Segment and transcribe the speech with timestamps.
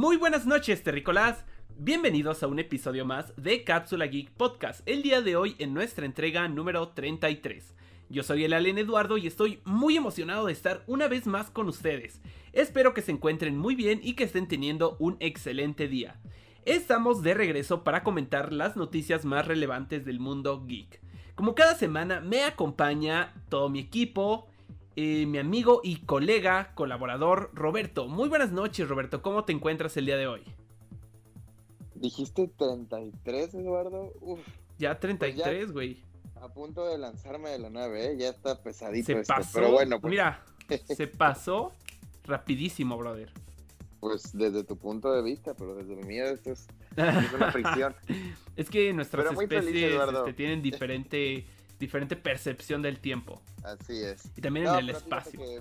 [0.00, 1.44] Muy buenas noches, terrícolas.
[1.76, 6.06] Bienvenidos a un episodio más de Cápsula Geek Podcast, el día de hoy en nuestra
[6.06, 7.74] entrega número 33.
[8.08, 11.68] Yo soy el Alien Eduardo y estoy muy emocionado de estar una vez más con
[11.68, 12.22] ustedes.
[12.54, 16.18] Espero que se encuentren muy bien y que estén teniendo un excelente día.
[16.64, 20.98] Estamos de regreso para comentar las noticias más relevantes del mundo geek.
[21.34, 24.49] Como cada semana me acompaña todo mi equipo,
[25.02, 28.06] eh, mi amigo y colega, colaborador Roberto.
[28.06, 30.42] Muy buenas noches Roberto, ¿cómo te encuentras el día de hoy?
[31.94, 34.12] Dijiste 33, Eduardo.
[34.20, 34.40] Uf,
[34.78, 36.04] ya 33, pues güey.
[36.34, 38.16] a punto de lanzarme de la nave, ¿eh?
[38.18, 39.06] ya está pesadito.
[39.06, 39.50] Se pasó.
[39.54, 40.44] pero bueno, pues, Mira,
[40.84, 41.72] se pasó
[42.24, 43.32] rapidísimo, brother.
[44.00, 47.94] pues desde tu punto de vista, pero desde el mío esto es, es una fricción.
[48.54, 51.46] es que nuestras feliz, especies este, tienen diferente,
[51.80, 53.42] diferente percepción del tiempo.
[53.64, 54.30] Así es.
[54.36, 55.40] Y también No, en el espacio.
[55.40, 55.60] que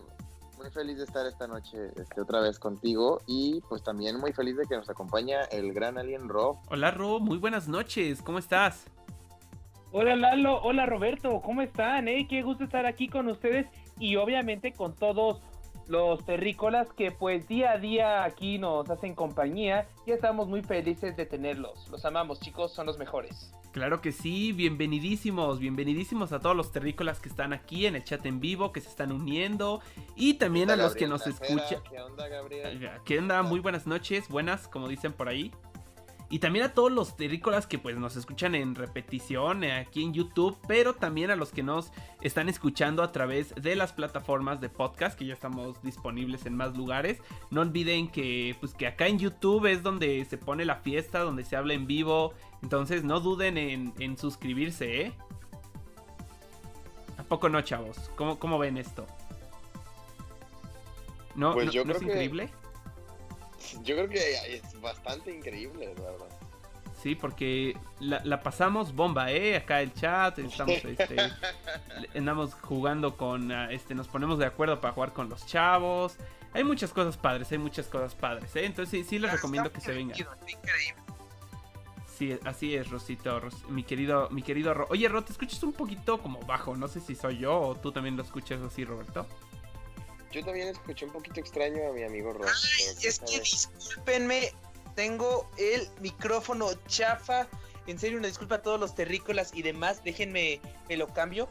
[0.57, 4.57] Muy feliz de estar esta noche este, otra vez contigo y pues también muy feliz
[4.57, 6.57] de que nos acompaña el gran alien Rob.
[6.67, 8.85] Hola Ro, muy buenas noches, ¿cómo estás?
[9.91, 12.07] Hola Lalo, hola Roberto, ¿cómo están?
[12.09, 12.27] Eh?
[12.29, 13.65] Qué gusto estar aquí con ustedes
[13.97, 15.41] y obviamente con todos
[15.89, 21.17] los terrícolas que pues día a día aquí nos hacen compañía y estamos muy felices
[21.17, 21.89] de tenerlos.
[21.89, 23.51] Los amamos chicos, son los mejores.
[23.71, 28.23] Claro que sí, bienvenidísimos, bienvenidísimos a todos los terrícolas que están aquí en el chat
[28.27, 29.81] en vivo, que se están uniendo
[30.15, 31.81] y también a los que nos escuchan.
[31.89, 32.91] ¿Qué onda, Gabriel?
[33.03, 33.41] ¿Qué onda?
[33.41, 35.51] Muy buenas noches, buenas, como dicen por ahí.
[36.31, 40.13] Y también a todos los terrícolas que pues nos escuchan en repetición eh, aquí en
[40.13, 41.91] YouTube, pero también a los que nos
[42.21, 46.77] están escuchando a través de las plataformas de podcast que ya estamos disponibles en más
[46.77, 47.19] lugares.
[47.49, 51.43] No olviden que pues que acá en YouTube es donde se pone la fiesta, donde
[51.43, 55.13] se habla en vivo, entonces no duden en, en suscribirse, ¿eh?
[57.17, 58.11] ¿A poco no, chavos?
[58.15, 59.07] ¿Cómo, cómo ven esto?
[61.35, 62.49] ¿No, Pues no- yo no es creo que- increíble?
[63.83, 66.27] Yo creo que es bastante increíble, Eduardo.
[67.01, 69.55] Sí, porque la, la pasamos bomba, ¿eh?
[69.55, 71.15] Acá el chat, estamos, este,
[72.15, 76.17] andamos jugando con, ah, este, nos ponemos de acuerdo para jugar con los chavos.
[76.53, 78.65] Hay muchas cosas padres, hay muchas cosas padres, ¿eh?
[78.65, 80.17] Entonces sí, sí les recomiendo que se vengan.
[82.17, 84.87] Sí, así es, Rosito, Ros- mi querido, mi querido Ro.
[84.89, 87.93] Oye, Ro, te escuchas un poquito como bajo, no sé si soy yo o tú
[87.93, 89.25] también lo escuchas así, Roberto.
[90.31, 94.53] Yo también escuché un poquito extraño a mi amigo pero Ay, es que discúlpenme,
[94.95, 97.47] tengo el micrófono chafa.
[97.87, 100.03] En serio, una disculpa a todos los terrícolas y demás.
[100.03, 101.49] Déjenme, me lo cambio.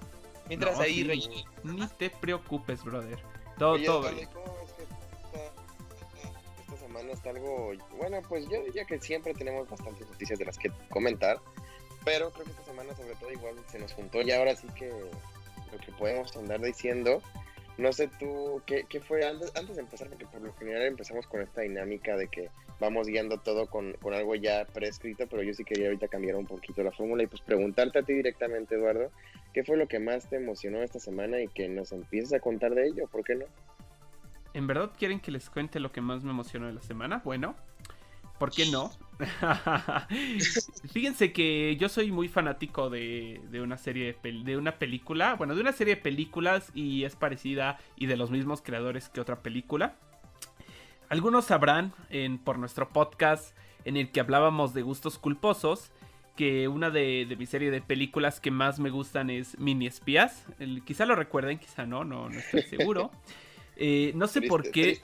[0.49, 1.51] Mientras No, ahí sí, relleno.
[1.65, 3.19] Ni te preocupes, brother.
[3.59, 4.09] Todo, Oye, todo.
[4.09, 7.73] Eduardo, ¿y ¿cómo ves que esta, esta semana está algo...
[7.97, 11.41] Bueno, pues yo diría que siempre tenemos bastantes noticias de las que comentar,
[12.05, 14.89] pero creo que esta semana sobre todo igual se nos juntó y ahora sí que
[14.89, 17.21] lo que podemos andar diciendo,
[17.79, 20.09] no sé tú, ¿qué, qué fue antes, antes de empezar?
[20.09, 22.51] Porque por lo general empezamos con esta dinámica de que
[22.81, 26.47] vamos guiando todo con, con algo ya prescrito, pero yo sí quería ahorita cambiar un
[26.47, 29.13] poquito la fórmula y pues preguntarte a ti directamente, Eduardo,
[29.55, 32.75] ¿qué fue lo que más te emocionó esta semana y que nos empieces a contar
[32.75, 33.07] de ello?
[33.07, 33.45] ¿Por qué no?
[34.55, 37.23] ¿En verdad quieren que les cuente lo que más me emocionó de la semana?
[37.25, 37.55] Bueno,
[38.39, 38.91] ¿por qué no?
[40.93, 45.55] Fíjense que yo soy muy fanático de, de una serie de, de una película, bueno,
[45.55, 49.43] de una serie de películas y es parecida y de los mismos creadores que otra
[49.43, 49.97] película.
[51.09, 55.91] Algunos sabrán en, por nuestro podcast en el que hablábamos de gustos culposos
[56.37, 60.47] que una de, de mi serie de películas que más me gustan es Mini Espías.
[60.61, 63.11] El- quizá lo recuerden, quizá no, no, no estoy seguro.
[63.81, 64.99] Eh, no sé por qué.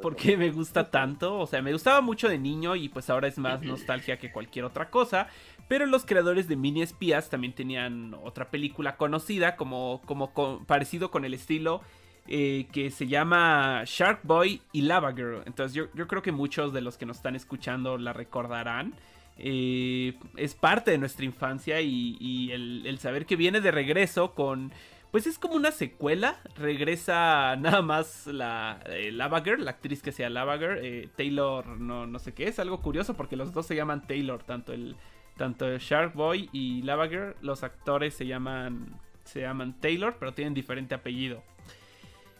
[0.00, 1.38] ¿Por qué me gusta tanto?
[1.38, 4.64] O sea, me gustaba mucho de niño y pues ahora es más nostalgia que cualquier
[4.64, 5.28] otra cosa.
[5.68, 11.10] Pero los creadores de Mini Espías también tenían otra película conocida como, como co- parecido
[11.10, 11.82] con el estilo
[12.26, 15.42] eh, que se llama Shark Boy y Lava Girl.
[15.44, 18.94] Entonces yo, yo creo que muchos de los que nos están escuchando la recordarán.
[19.36, 24.32] Eh, es parte de nuestra infancia y, y el, el saber que viene de regreso
[24.34, 24.72] con...
[25.14, 26.40] Pues es como una secuela.
[26.56, 30.78] Regresa nada más la eh, Lava Girl, la actriz que sea Lava Girl.
[30.82, 32.48] eh, Taylor, no, no sé qué.
[32.48, 34.42] Es algo curioso porque los dos se llaman Taylor.
[34.42, 34.96] Tanto el
[35.36, 37.36] tanto Shark Boy y Lava Girl.
[37.42, 41.44] Los actores se llaman, se llaman Taylor, pero tienen diferente apellido.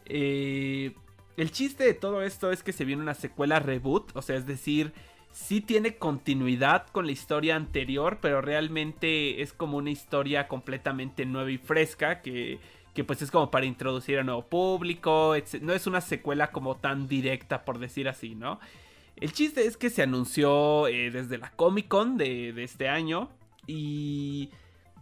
[0.06, 0.96] Eh,
[1.36, 4.16] el chiste de todo esto es que se viene una secuela reboot.
[4.16, 4.92] O sea, es decir,
[5.34, 11.50] sí tiene continuidad con la historia anterior, pero realmente es como una historia completamente nueva
[11.50, 12.60] y fresca que,
[12.94, 17.08] que pues es como para introducir a nuevo público, no es una secuela como tan
[17.08, 18.60] directa por decir así, ¿no?
[19.16, 23.28] El chiste es que se anunció eh, desde la Comic Con de, de este año
[23.66, 24.50] y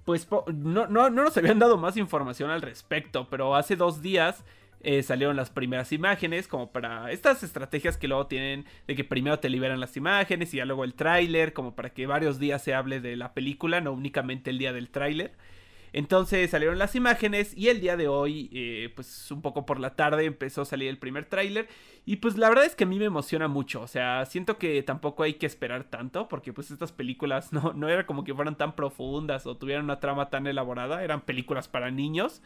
[0.07, 4.45] pues no, no, no nos habían dado más información al respecto, pero hace dos días
[4.85, 9.39] eh, salieron las primeras imágenes, como para estas estrategias que luego tienen de que primero
[9.39, 12.75] te liberan las imágenes y ya luego el tráiler, como para que varios días se
[12.75, 15.33] hable de la película, no únicamente el día del tráiler.
[15.93, 19.95] Entonces salieron las imágenes y el día de hoy, eh, pues un poco por la
[19.95, 21.69] tarde empezó a salir el primer tráiler
[22.07, 24.83] y pues la verdad es que a mí me emociona mucho, o sea, siento que
[24.83, 28.57] tampoco hay que esperar tanto porque pues estas películas no, no era como que fueran
[28.57, 32.43] tan profundas o tuvieran una trama tan elaborada, eran películas para niños,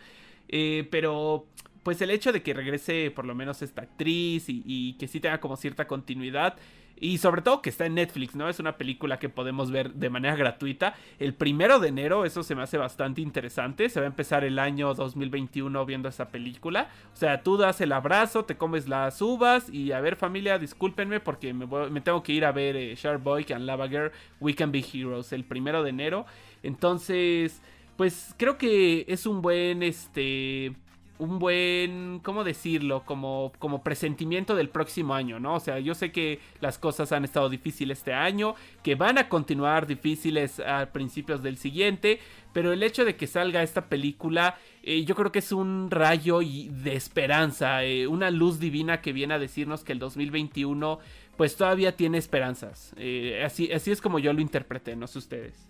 [0.48, 1.46] eh, pero
[1.86, 5.38] pues el hecho de que regrese por lo menos esta actriz y, que sí tenga
[5.38, 6.56] como cierta continuidad
[6.96, 8.48] y sobre todo que está en Netflix, ¿no?
[8.48, 10.94] Es una película que podemos ver de manera gratuita.
[11.20, 13.88] El primero de enero, eso se me hace bastante interesante.
[13.88, 16.88] Se va a empezar el año 2021 viendo esa película.
[17.14, 21.20] O sea, tú das el abrazo, te comes las uvas y a ver familia, discúlpenme
[21.20, 24.10] porque me, voy- me tengo que ir a ver eh, Shark Boy and Lava Girl,
[24.40, 26.26] We Can Be Heroes, el primero de enero.
[26.64, 27.62] Entonces,
[27.96, 30.74] pues creo que es un buen, este
[31.18, 33.04] un buen, ¿cómo decirlo?
[33.04, 35.54] Como, como presentimiento del próximo año, ¿no?
[35.54, 39.28] O sea, yo sé que las cosas han estado difíciles este año, que van a
[39.28, 42.20] continuar difíciles a principios del siguiente,
[42.52, 46.40] pero el hecho de que salga esta película, eh, yo creo que es un rayo
[46.40, 50.98] de esperanza, eh, una luz divina que viene a decirnos que el 2021
[51.36, 52.94] pues todavía tiene esperanzas.
[52.96, 55.68] Eh, así, así es como yo lo interpreté, no sé ustedes.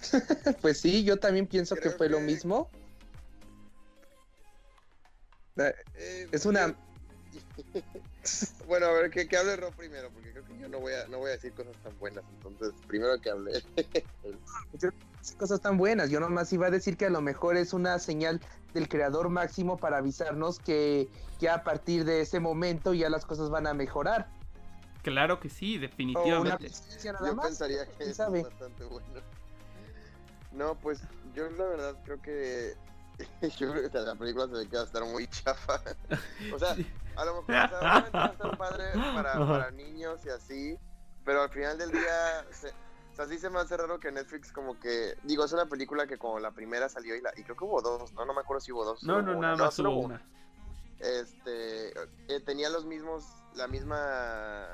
[0.60, 2.70] Pues sí, yo también pienso que fue lo mismo.
[5.56, 6.74] Eh, Es una...
[8.66, 11.06] Bueno, a ver, que, que hable Ro primero, porque creo que yo no voy a,
[11.08, 12.22] no voy a decir cosas tan buenas.
[12.34, 13.62] Entonces, primero que hable.
[15.38, 16.10] cosas tan buenas.
[16.10, 18.40] Yo nomás iba a decir que a lo mejor es una señal
[18.74, 21.08] del creador máximo para avisarnos que
[21.40, 24.28] ya a partir de ese momento ya las cosas van a mejorar.
[25.02, 26.58] Claro que sí, definitivamente.
[26.58, 27.46] presencia nada yo más.
[27.46, 28.42] pensaría que ¿quién es sabe?
[28.42, 29.06] bastante bueno.
[30.58, 31.00] No, pues
[31.34, 32.74] yo la verdad creo que
[33.58, 35.80] yo creo que la película se me queda estar muy chafa.
[36.52, 36.76] O sea,
[37.16, 38.84] a lo mejor o sea, va a estar padre
[39.14, 40.78] para, para niños y así,
[41.24, 44.50] pero al final del día se, o sea, sí se me hace raro que Netflix
[44.50, 47.56] como que digo, es una película que como la primera salió y, la, y creo
[47.56, 49.04] que hubo dos, no no me acuerdo si hubo dos.
[49.04, 49.64] No, no, nada una.
[49.64, 50.20] más hubo una.
[50.98, 53.24] este eh, tenía los mismos
[53.54, 54.66] la misma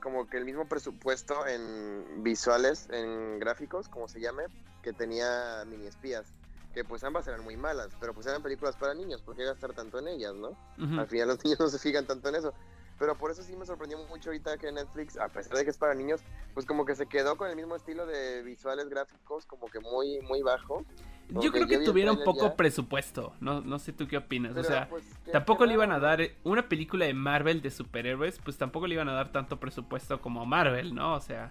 [0.00, 4.44] como que el mismo presupuesto en visuales en gráficos como se llame
[4.82, 6.32] que tenía mini espías
[6.74, 9.72] que pues ambas eran muy malas pero pues eran películas para niños ¿por qué gastar
[9.72, 10.50] tanto en ellas no?
[10.78, 11.00] Ujú.
[11.00, 12.54] al final los niños no se fijan tanto en eso
[12.98, 15.78] pero por eso sí me sorprendió mucho ahorita que Netflix a pesar de que es
[15.78, 16.20] para niños
[16.54, 20.20] pues como que se quedó con el mismo estilo de visuales gráficos como que muy
[20.20, 20.84] muy bajo
[21.28, 23.32] Como Yo creo que tuvieron poco ya, presupuesto.
[23.40, 24.50] No, no sé tú qué opinas.
[24.52, 27.14] pero, o sea, pues, qué- tampoco qué le iban a dar eh, una película de
[27.14, 31.14] Marvel de superhéroes, pues tampoco le iban a dar tanto presupuesto como Marvel, ¿no?
[31.14, 31.50] O sea.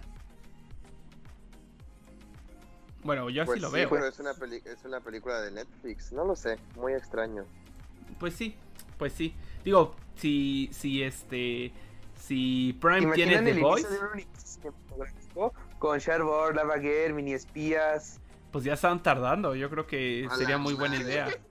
[3.02, 3.90] Bueno, yo así Pues lo sí, veo.
[3.90, 7.44] pero es una, peli- es una película de Netflix, no lo sé, muy extraño.
[8.18, 8.54] Pues sí,
[8.98, 9.34] pues sí.
[9.64, 11.72] Digo, si, si este,
[12.18, 13.86] si Prime tiene ¿Imaginan The el Voice,
[15.34, 18.20] un Con Sharboard, Lava Girl, mini espías.
[18.52, 19.54] pues ya estaban tardando.
[19.54, 21.28] Yo creo que sería muy buena idea.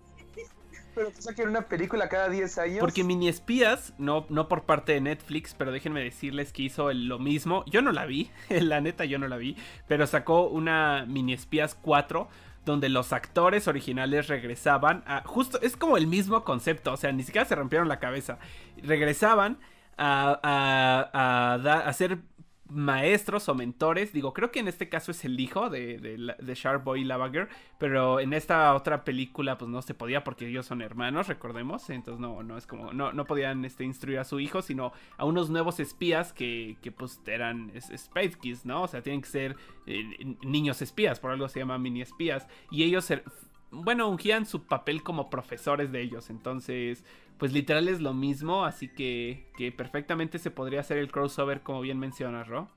[0.99, 2.79] Pero que saquen una película cada 10 años.
[2.81, 7.19] Porque Mini Espías, no, no por parte de Netflix, pero déjenme decirles que hizo lo
[7.19, 7.63] mismo.
[7.67, 9.55] Yo no la vi, la neta yo no la vi,
[9.87, 12.27] pero sacó una Mini Espías 4
[12.65, 15.23] donde los actores originales regresaban a...
[15.25, 18.37] Justo, es como el mismo concepto, o sea, ni siquiera se rompieron la cabeza.
[18.83, 19.57] Regresaban
[19.97, 21.87] a, a, a da-
[22.69, 24.13] maestros o mentores.
[24.13, 27.03] Digo, creo que en este caso es el hijo de, de, de Shark Boy y
[27.03, 27.47] Lava Girl,
[27.77, 31.89] pero en esta otra película pues no se podía porque ellos son hermanos, recordemos.
[31.89, 35.25] Entonces no, no es como, no, no podían este, instruir a su hijo, sino a
[35.25, 38.83] unos nuevos espías que, que pues eran es- Space Kids, ¿no?
[38.83, 39.55] O sea, tienen que ser
[39.87, 42.47] eh, niños espías, por algo se llama mini espías.
[42.71, 43.11] Y ellos,
[43.71, 46.29] bueno, ungían su papel como profesores de ellos.
[46.29, 47.03] Entonces,
[47.37, 51.81] pues literal es lo mismo, así que, que perfectamente se podría hacer el crossover como
[51.81, 52.67] bien mencionas, Ro.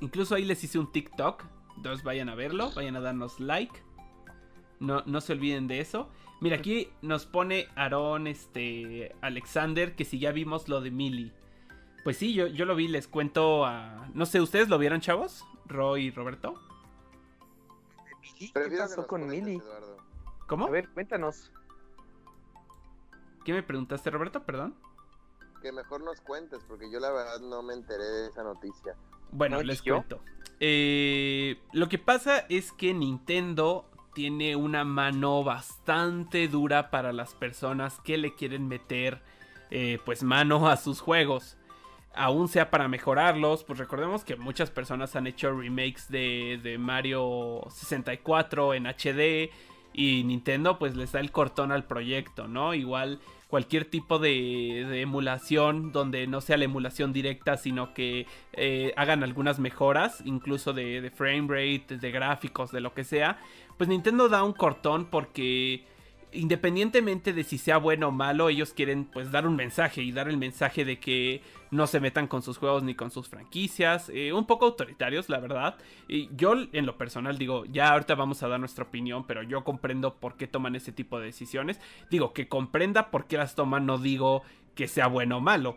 [0.00, 1.44] Incluso ahí les hice un TikTok,
[1.76, 3.74] entonces vayan a verlo, vayan a darnos like.
[4.78, 6.08] No, no se olviden de eso.
[6.40, 11.32] Mira, aquí nos pone Aaron este, Alexander que si ya vimos lo de Millie.
[12.02, 14.08] Pues sí, yo, yo lo vi, les cuento a...
[14.14, 15.44] No sé, ¿ustedes lo vieron, chavos?
[15.66, 16.54] Roy y Roberto.
[18.22, 19.32] ¿Qué Prefiero que pasó con?
[19.32, 19.96] Eduardo.
[20.46, 20.66] ¿Cómo?
[20.66, 21.50] A ver, cuéntanos.
[23.44, 24.44] ¿Qué me preguntaste, Roberto?
[24.44, 24.74] Perdón.
[25.62, 28.94] Que mejor nos cuentes, porque yo la verdad no me enteré de esa noticia.
[29.30, 29.96] Bueno, ¿No, les yo?
[29.96, 30.20] cuento.
[30.58, 38.00] Eh, lo que pasa es que Nintendo tiene una mano bastante dura para las personas
[38.00, 39.22] que le quieren meter
[39.70, 41.56] eh, pues mano a sus juegos.
[42.14, 47.62] Aún sea para mejorarlos, pues recordemos que muchas personas han hecho remakes de, de Mario
[47.70, 49.50] 64 en HD.
[49.92, 52.74] y Nintendo pues les da el cortón al proyecto, ¿no?
[52.74, 59.24] Igual cualquier tipo de, emulación donde no sea la emulación directa, sino que eh, hagan
[59.24, 63.38] algunas mejoras, incluso de, de frame rate, de gráficos, de lo que sea,
[63.76, 65.84] pues Nintendo da un cortón porque
[66.32, 70.28] independientemente de si sea bueno o malo, ellos quieren pues dar un mensaje y dar
[70.28, 74.32] el mensaje de que no se metan con sus juegos ni con sus franquicias, eh,
[74.32, 75.76] un poco autoritarios la verdad.
[76.08, 79.64] Y yo en lo personal digo, ya ahorita vamos a dar nuestra opinión, pero yo
[79.64, 81.80] comprendo por qué toman ese tipo de decisiones.
[82.10, 84.42] Digo, que comprenda por qué las toman, no digo
[84.74, 85.76] que sea bueno o malo.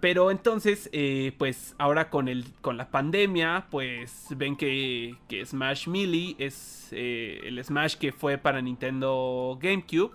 [0.00, 5.88] Pero entonces, eh, pues ahora con, el, con la pandemia, pues ven que, que Smash
[5.88, 10.12] Melee es eh, el Smash que fue para Nintendo GameCube.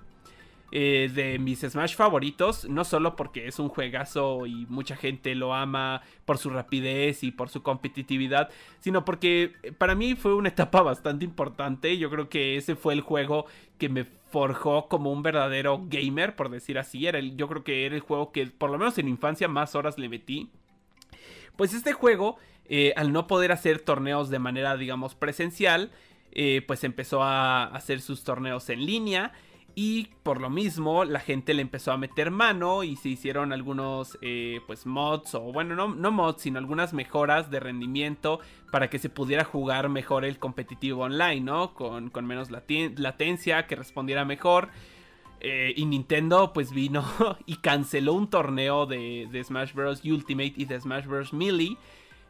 [0.70, 5.54] Eh, de mis Smash favoritos, no solo porque es un juegazo y mucha gente lo
[5.54, 10.82] ama por su rapidez y por su competitividad, sino porque para mí fue una etapa
[10.82, 11.98] bastante importante.
[11.98, 13.46] Yo creo que ese fue el juego
[13.78, 17.08] que me forjó como un verdadero gamer, por decir así.
[17.08, 19.74] Era el, yo creo que era el juego que, por lo menos en infancia, más
[19.74, 20.50] horas le metí.
[21.56, 25.92] Pues este juego, eh, al no poder hacer torneos de manera, digamos, presencial,
[26.34, 29.32] eh, pues empezó a hacer sus torneos en línea
[29.80, 34.18] y por lo mismo la gente le empezó a meter mano y se hicieron algunos
[34.24, 38.40] eh, pues mods o bueno no, no, mods sino algunas mejoras de rendimiento
[38.72, 41.76] para que se pudiera jugar mejor el competitivo online, ¿no?
[41.76, 44.70] Con, menos latencia, que respondiera mejor.
[45.42, 47.06] Eh, y Nintendo pues vino
[47.46, 50.04] y canceló un torneo de, Smash Bros.
[50.04, 51.34] Ultimate y de Smash Bros.
[51.34, 51.78] Melee.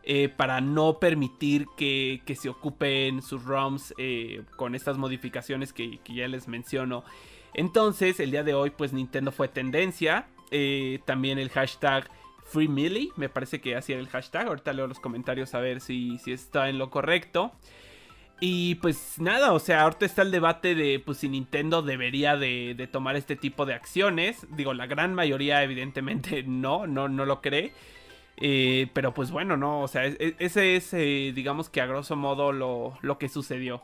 [0.03, 3.93] Eh, para no permitir que, se ocupen sus ROMs
[4.57, 7.05] con estas modificaciones que, que ya les menciono.
[7.57, 10.27] Entonces, el día de hoy, pues Nintendo fue tendencia.
[10.51, 12.09] Eh, también el hashtag
[12.45, 14.47] FreeMilly, me parece que así era el hashtag.
[14.47, 17.51] Ahorita leo los comentarios a ver si, si está en lo correcto.
[18.39, 22.87] Y pues nada, o sea, ahorita está el debate de pues si Nintendo debería de,
[22.91, 24.45] tomar este tipo de acciones.
[24.55, 27.73] Digo, la gran mayoría evidentemente no, no, no lo cree.
[28.39, 31.87] Eh, pero pues bueno, no, o sea, e, e, ese es, eh, digamos que a
[31.87, 33.81] grosso modo lo, lo que sucedió.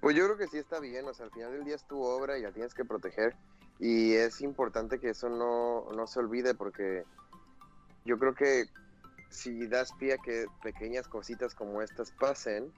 [0.00, 2.00] Pues yo creo que sí está bien, o sea, al final del día es tu
[2.02, 3.36] obra y la tienes que proteger
[3.78, 7.04] y es importante que eso no, no se olvide porque
[8.04, 8.64] yo creo que
[9.30, 12.72] si das pie a que pequeñas cositas como estas pasen,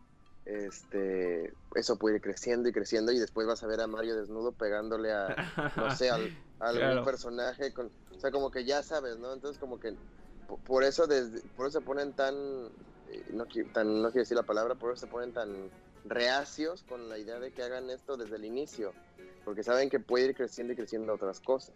[0.44, 4.52] este, eso puede ir creciendo y creciendo y después vas a ver a Mario desnudo
[4.52, 5.28] pegándole a,
[5.76, 9.32] no sé, al, a algún personaje, con, o sea, como que ya sabes, ¿no?
[9.32, 9.96] Entonces como que
[10.64, 12.34] por eso, desde, por eso se ponen tan,
[13.08, 15.70] eh, no, tan, no quiero decir la palabra, por eso se ponen tan
[16.04, 18.92] reacios con la idea de que hagan esto desde el inicio,
[19.44, 21.74] porque saben que puede ir creciendo y creciendo otras cosas.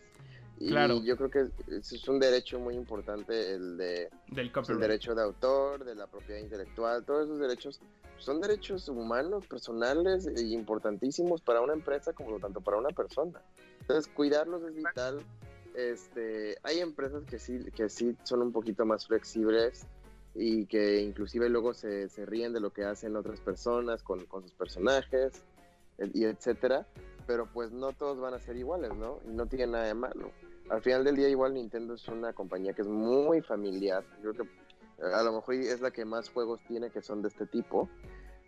[0.59, 1.03] Y claro.
[1.03, 5.85] yo creo que es un derecho muy importante el de Del el derecho de autor,
[5.85, 7.81] de la propiedad intelectual, todos esos derechos
[8.19, 13.43] son derechos humanos, personales e importantísimos para una empresa como tanto para una persona.
[13.81, 15.21] Entonces, cuidarlos es vital.
[15.75, 19.87] Este, hay empresas que sí que sí son un poquito más flexibles
[20.39, 24.43] y que inclusive luego se, se ríen de lo que hacen otras personas con, con,
[24.43, 25.43] sus personajes
[26.13, 26.87] y etcétera,
[27.27, 29.19] pero pues no todos van a ser iguales, ¿no?
[29.25, 30.31] Y no tiene nada de malo.
[30.69, 34.49] Al final del día igual Nintendo es una compañía que es muy familiar, creo que
[35.03, 37.89] a lo mejor es la que más juegos tiene que son de este tipo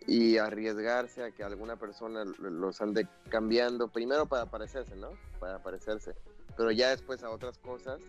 [0.07, 5.09] y arriesgarse a que alguna persona los ande cambiando primero para parecerse, ¿no?
[5.39, 6.15] Para parecerse,
[6.59, 8.01] pero ya después a otras cosas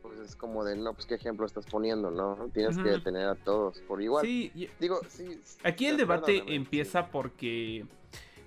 [0.00, 2.48] pues es como de, no, pues qué ejemplo estás poniendo, ¿no?
[2.54, 4.24] Tienes que tener a todos por igual.
[4.24, 4.50] Sí,
[4.80, 5.38] digo, sí.
[5.62, 7.84] Aquí el debate empieza porque,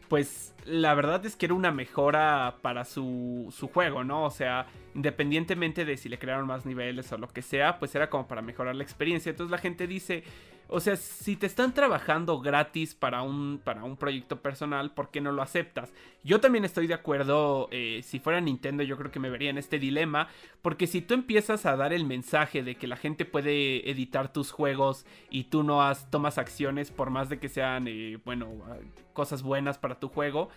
[0.10, 4.26] pues, la verdad es que era una mejora para su, su juego, ¿no?
[4.26, 4.66] O sea,
[4.96, 8.42] independientemente de si le crearon más niveles o lo que sea, pues era como para
[8.42, 9.30] mejorar la experiencia.
[9.30, 10.24] Entonces la gente dice,
[10.72, 15.20] o sea, si te están trabajando gratis para un, para un proyecto personal, ¿por qué
[15.20, 15.92] no lo aceptas?
[16.24, 19.58] Yo también estoy de acuerdo, eh, si fuera Nintendo yo creo que me vería en
[19.58, 20.30] este dilema,
[20.62, 24.52] porque si tú empiezas a dar el mensaje de que la gente puede editar tus
[24.52, 28.48] juegos y tú no has, tomas acciones por más de que sean, eh, bueno,
[29.12, 30.50] cosas buenas para tu juego,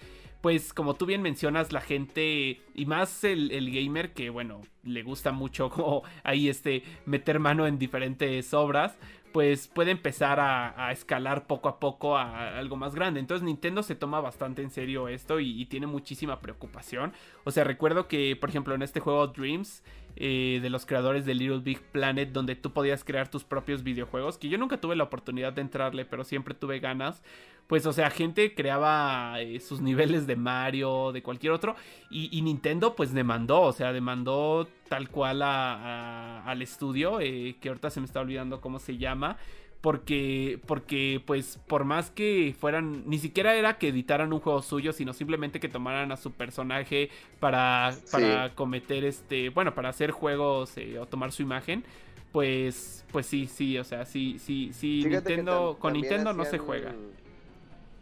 [0.45, 5.33] pues como tú bien mencionas, la gente y más el, gamer que, bueno, le gusta
[5.33, 8.99] mucho como ahí este meter mano en diferentes obras,
[9.33, 13.21] pues puede empezar a, escalar poco a poco a algo más grande.
[13.21, 17.15] Entonces Nintendo se toma bastante en serio esto y, tiene muchísima preocupación.
[17.45, 19.83] O sea, recuerdo que, por ejemplo, en este juego Dreams,
[20.17, 24.37] eh, de los creadores de Little Big Planet, donde tú podías crear tus propios videojuegos,
[24.37, 27.23] que yo nunca tuve la oportunidad de entrarle, pero siempre tuve ganas
[27.67, 31.77] pues, o sea, gente creaba eh, sus niveles de Mario, de cualquier otro,
[32.11, 38.01] y, Nintendo, pues, demandó, o sea, demandó tal cual al estudio, eh, que ahorita se
[38.01, 39.39] me está olvidando cómo se llama,
[39.81, 44.95] porque porque pues por más que fueran ni siquiera era que editaran un juego suyo
[44.95, 50.79] sino simplemente que tomaran a su personaje para para cometer este bueno para hacer juegos
[50.79, 51.85] eh, o tomar su imagen
[52.33, 56.95] pues pues sí sí o sea sí sí sí Nintendo con Nintendo no se juega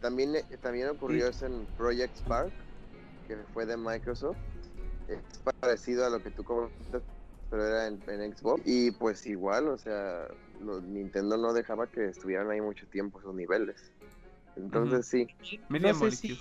[0.03, 2.51] también también ocurrió eso en Project Spark
[3.25, 4.35] que fue de Microsoft
[5.07, 5.17] es
[5.61, 7.01] parecido a lo que tú comentas
[7.49, 8.63] pero era en, Xbox.
[8.65, 10.27] Y pues igual, o sea,
[10.59, 13.91] Nintendo no dejaba que estuvieran ahí mucho tiempo esos niveles.
[14.55, 15.27] Entonces sí.
[15.69, 16.35] No sé si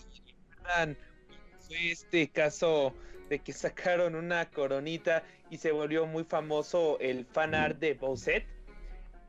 [1.68, 2.94] fue este caso
[3.28, 8.46] de que sacaron una coronita y se volvió muy famoso el fan art de Bowsette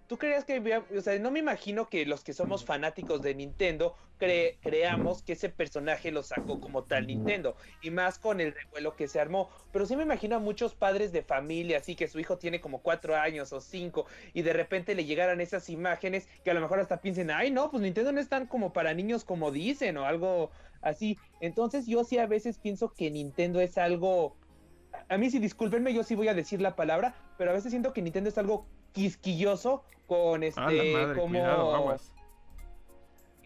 [0.07, 3.33] ¿Tú creías que había, o sea, no me imagino que los que somos fanáticos de
[3.35, 3.95] Nintendo
[4.61, 9.07] creamos que ese personaje lo sacó como tal Nintendo, y más con el revuelo que
[9.07, 12.37] se armó, pero sí me imagino a muchos padres de familia, así que su hijo
[12.37, 16.53] tiene como cuatro años o cinco, y de repente le llegaran esas imágenes que a
[16.53, 19.51] lo mejor hasta piensen, ay no, pues Nintendo no es tan como para niños como
[19.51, 20.51] dicen, o algo
[20.81, 24.35] así, entonces yo sí a veces pienso que Nintendo es algo
[25.09, 27.93] a mí sí, discúlpenme, yo sí voy a decir la palabra, pero a veces siento
[27.93, 31.15] que Nintendo es algo quisquilloso con este madre,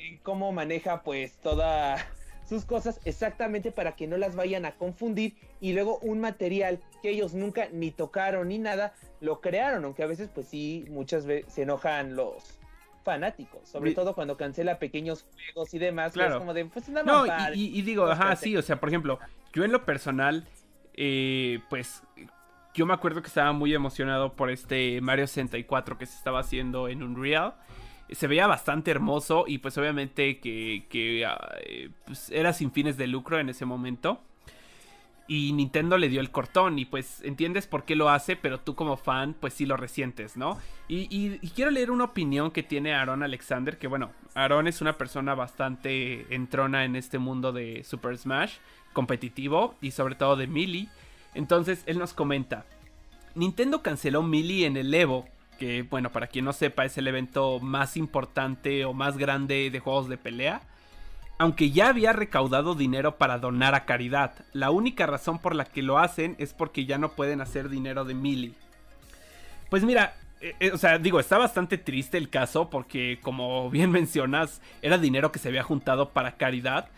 [0.07, 2.05] cómo, cómo maneja pues todas
[2.47, 7.09] sus cosas exactamente para que no las vayan a confundir y luego un material que
[7.09, 11.53] ellos nunca ni tocaron ni nada lo crearon, aunque a veces pues sí muchas veces
[11.53, 12.59] se enojan los
[13.03, 16.39] fanáticos, sobre todo cuando cancela pequeños juegos y demás, claro.
[16.39, 19.19] como de pues nada no, y, digo, ajá, sí, o sea, por ejemplo,
[19.53, 20.45] yo en lo personal
[20.93, 22.03] eh, pues
[22.73, 26.87] yo me acuerdo que estaba muy emocionado por este Mario 64 que se estaba haciendo
[26.89, 27.55] en Unreal.
[28.11, 33.07] Se veía bastante hermoso y pues obviamente que, ah, eh, pues, era sin fines de
[33.07, 34.21] lucro en ese momento.
[35.29, 38.75] Y Nintendo le dio el cortón y pues entiendes por qué lo hace, pero tú
[38.75, 40.57] como fan pues sí lo resientes, ¿no?
[40.87, 45.35] Y, quiero leer una opinión que tiene Aaron Alexander, que bueno, Aaron es una persona
[45.35, 48.53] bastante entrona en este mundo de Super Smash,
[48.93, 50.87] competitivo y sobre todo de Melee.
[51.33, 52.65] Entonces él nos comenta,
[53.35, 55.27] Nintendo canceló Melee en el Evo,
[55.57, 59.79] que bueno, para quien no sepa es el evento más importante o más grande de
[59.79, 60.61] juegos de pelea.
[61.39, 65.83] Aunque ya había recaudado dinero para donar a caridad, la única razón por la que
[65.83, 68.53] lo hacen es porque ya no pueden hacer dinero de Melee.
[69.69, 73.91] Pues mira, eh, eh, o sea, digo, está bastante triste el caso porque como bien
[73.91, 76.89] mencionas, era dinero que se había juntado para caridad.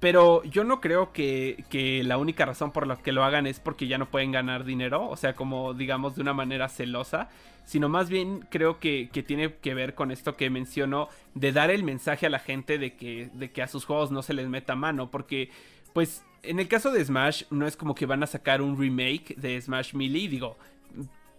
[0.00, 3.86] Pero yo no creo que, la única razón por la que lo hagan es porque
[3.86, 7.28] ya no pueden ganar dinero, o sea, como digamos de una manera celosa,
[7.66, 11.84] sino más bien creo que, tiene que ver con esto que menciono, de dar el
[11.84, 14.74] mensaje a la gente de que, de que a sus juegos no se les meta
[14.74, 15.50] mano, porque
[15.92, 19.34] pues en el caso de Smash no es como que van a sacar un remake
[19.36, 20.56] de Smash Melee, digo,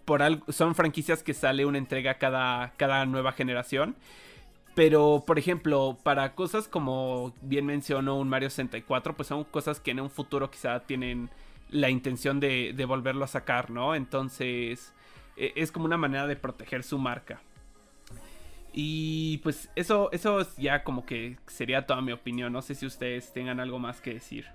[0.06, 3.96] por son franquicias que sale una entrega cada, cada nueva generación.
[4.74, 9.92] Pero, por ejemplo, para cosas como bien mencionó un Mario 64, pues son cosas que
[9.92, 11.30] en un futuro quizá tienen
[11.70, 13.96] la intención de, volverlo a sacar, ¿no?
[13.96, 14.94] Entonces,
[15.36, 17.42] e, es como una manera de proteger su marca.
[18.74, 22.54] Y pues eso, eso es ya como que sería toda mi opinión.
[22.54, 24.48] No sé si ustedes tengan algo más que decir.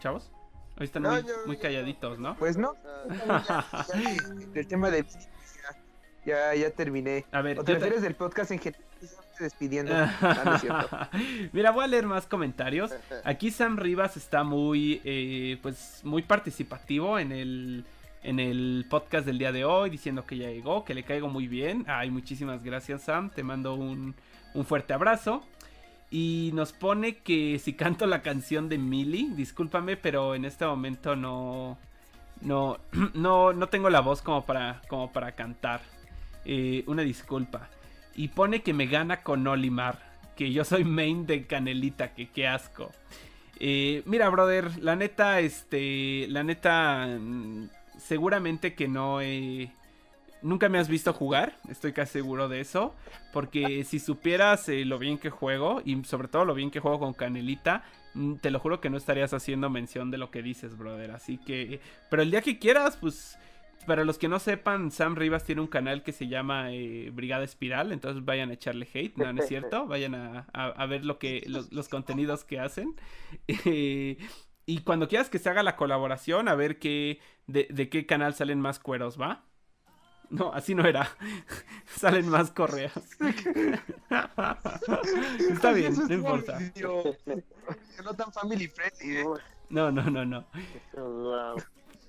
[0.00, 0.30] Chavos,
[0.78, 1.04] hoy están
[1.46, 2.36] muy, calladitos, ¿no?
[2.36, 2.74] Pues no.
[4.54, 5.04] El tema de
[6.24, 7.24] ya, ya terminé.
[7.32, 8.88] A ver, ¿O te refieres del podcast en general?
[9.38, 9.92] despidiendo.
[10.20, 11.08] Ah,
[11.52, 12.92] Mira, voy a leer más comentarios.
[13.24, 17.84] Aquí Sam Rivas está muy, eh, pues, muy participativo en el,
[18.22, 21.46] en el podcast del día de hoy, diciendo que ya llegó, que le caigo muy
[21.46, 21.84] bien.
[21.88, 23.30] Ay, muchísimas gracias, Sam.
[23.30, 24.14] Te mando un,
[24.54, 25.42] un fuerte abrazo.
[26.10, 31.16] Y nos pone que si canto la canción de Millie, discúlpame, pero en este momento
[31.16, 31.78] no,
[32.40, 32.78] no,
[33.14, 35.80] no, no tengo la voz como para, como para cantar.
[36.50, 37.68] Eh, una disculpa.
[38.16, 39.98] Y pone que me gana con Olimar.
[40.34, 42.90] Que yo soy main de Canelita, que qué asco.
[43.60, 49.70] Eh, mira, brother, la neta, este, la neta, mm, seguramente que no he...
[50.40, 52.94] Nunca me has visto jugar, estoy casi seguro de eso.
[53.34, 56.98] Porque si supieras eh, lo bien que juego, y sobre todo lo bien que juego
[56.98, 57.84] con Canelita,
[58.14, 61.10] mm, te lo juro que no estarías haciendo mención de lo que dices, brother.
[61.10, 61.82] Así que...
[62.08, 63.36] Pero el día que quieras, pues
[63.86, 67.44] para los que no sepan, Sam Rivas tiene un canal que se llama eh, Brigada
[67.44, 71.44] Espiral, entonces vayan a echarle hate, no, no es cierto, vayan a, ver lo que
[71.46, 72.94] los, contenidos que hacen.
[73.64, 74.18] Eh,
[74.66, 78.60] y cuando quieras que se haga la colaboración, a ver qué, de, qué canal salen
[78.60, 79.44] más cueros, ¿va?
[80.28, 81.08] No, así no era.
[81.86, 82.92] Salen más correas.
[85.50, 86.58] Está bien, no importa.
[88.04, 89.16] No tan family friendly.
[89.16, 89.24] ¿eh?
[89.70, 90.46] No, no, no, no.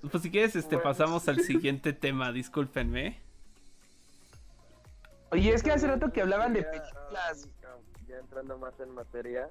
[0.08, 3.20] Pues si quieres, este, pasamos al siguiente tema, discúlpenme.
[5.30, 7.48] Oye, es que hace rato que hablaban de Ya, películas.
[8.08, 9.48] Ya entrando más en materia,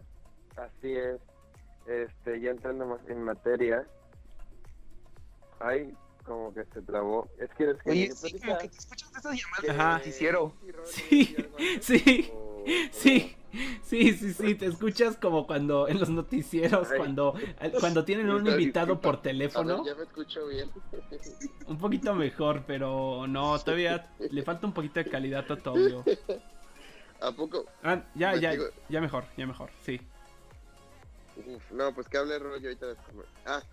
[0.57, 1.19] así es.
[1.88, 3.88] Este, ya entrando más en materia.
[5.59, 5.93] Ay,
[6.25, 7.29] como que se trabó.
[7.39, 9.97] Es que eres que Oye, sí, como que te escuchas de esas llamadas Ajá.
[9.99, 10.53] noticiero.
[10.85, 11.35] Sí,
[11.81, 12.31] sí,
[12.91, 13.35] sí.
[13.83, 16.97] Sí, sí, sí, te escuchas como cuando en los noticieros, Ay.
[16.97, 17.33] cuando,
[17.79, 20.71] cuando tienen un invitado por ver, teléfono, ya me escucho bien.
[21.65, 26.05] un poquito mejor, pero no, todavía le falta un poquito de calidad a tu audio.
[27.21, 27.65] ¿A poco?
[27.83, 29.99] Ah, ya, ya, digo- ya mejor, ya mejor, sí.
[31.35, 32.88] Uf, no, pues que hable rollo ahorita.
[33.45, 33.63] Ah,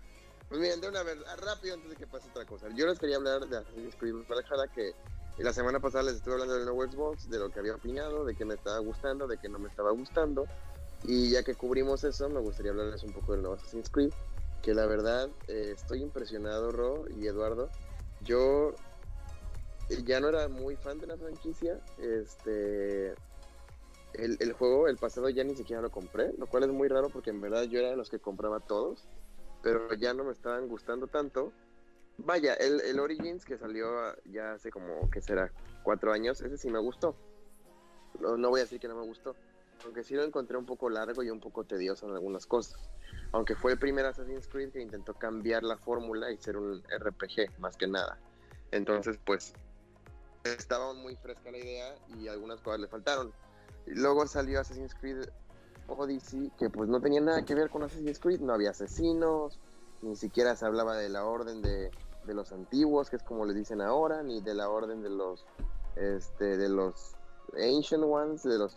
[0.49, 2.67] pues miren, de una vez, ah, rápido antes de que pase otra cosa.
[2.75, 4.93] Yo les quería hablar de Assassin's Creed Valhalla, que
[5.43, 8.35] la semana pasada les estuve hablando del nuevo Xbox, de lo que había opinado, de
[8.35, 10.47] que me estaba gustando, de que no me estaba gustando.
[11.03, 14.11] Y ya que cubrimos eso, me gustaría hablarles un poco del nuevo Assassin's Creed,
[14.63, 17.69] que la verdad eh, estoy impresionado, Ro y Eduardo.
[18.21, 18.73] Yo
[19.89, 23.15] eh, ya no era muy fan de la franquicia, este...
[24.13, 27.09] El, el juego, el pasado ya ni siquiera lo compré, lo cual es muy raro
[27.09, 29.07] porque en verdad yo era de los que compraba todos,
[29.61, 31.51] pero ya no me estaban gustando tanto.
[32.17, 35.51] Vaya, el, el Origins que salió ah, ya hace como, que será?
[35.83, 37.15] Cuatro años, ese sí me gustó.
[38.19, 39.35] No, no voy a decir que no me gustó,
[39.85, 42.89] aunque sí lo encontré un poco largo y un poco tedioso en algunas cosas.
[43.31, 47.59] Aunque fue el primer Assassin's Creed que intentó cambiar la fórmula y ser un RPG
[47.59, 48.17] más que nada.
[48.71, 49.53] Entonces, pues,
[50.43, 53.31] estaba muy fresca la idea y algunas cosas le faltaron.
[53.85, 55.29] Luego salió Assassin's Creed
[55.87, 59.59] Odyssey, que pues no tenía nada que ver con Assassin's Creed, no había asesinos,
[60.01, 61.91] ni siquiera se hablaba de la orden de,
[62.27, 65.45] de los antiguos, que es como le dicen ahora, ni de la orden de los
[65.95, 67.15] este de los
[67.53, 68.75] Ancient Ones, de los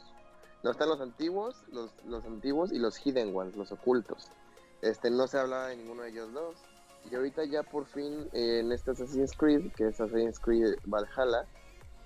[0.62, 4.30] no están los antiguos, los, los antiguos y los Hidden Ones, los ocultos.
[4.82, 6.56] Este no se hablaba de ninguno de ellos dos.
[7.10, 11.46] Y ahorita ya por fin eh, en este Assassin's Creed, que es Assassin's Creed Valhalla,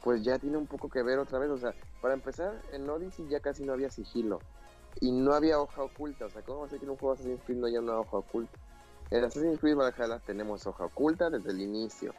[0.04, 1.50] pues ya tiene un poco que ver otra vez.
[1.50, 4.38] O sea, para empezar, en Odyssey ya casi no había sigilo.
[5.00, 6.26] Y no había hoja oculta.
[6.26, 7.80] O sea, ¿cómo va a ser que en un juego de Assassin's Creed no haya
[7.80, 8.57] una hoja oculta?
[9.14, 12.12] En Assassin's Creed Valhalla tenemos hoja oculta desde el inicio.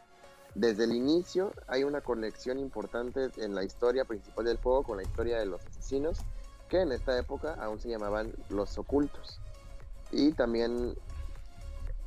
[0.53, 5.03] Desde el inicio hay una conexión importante en la historia principal del juego con la
[5.03, 6.19] historia de los asesinos,
[6.69, 9.41] que en esta época aún se llamaban los ocultos.
[10.09, 10.95] Y también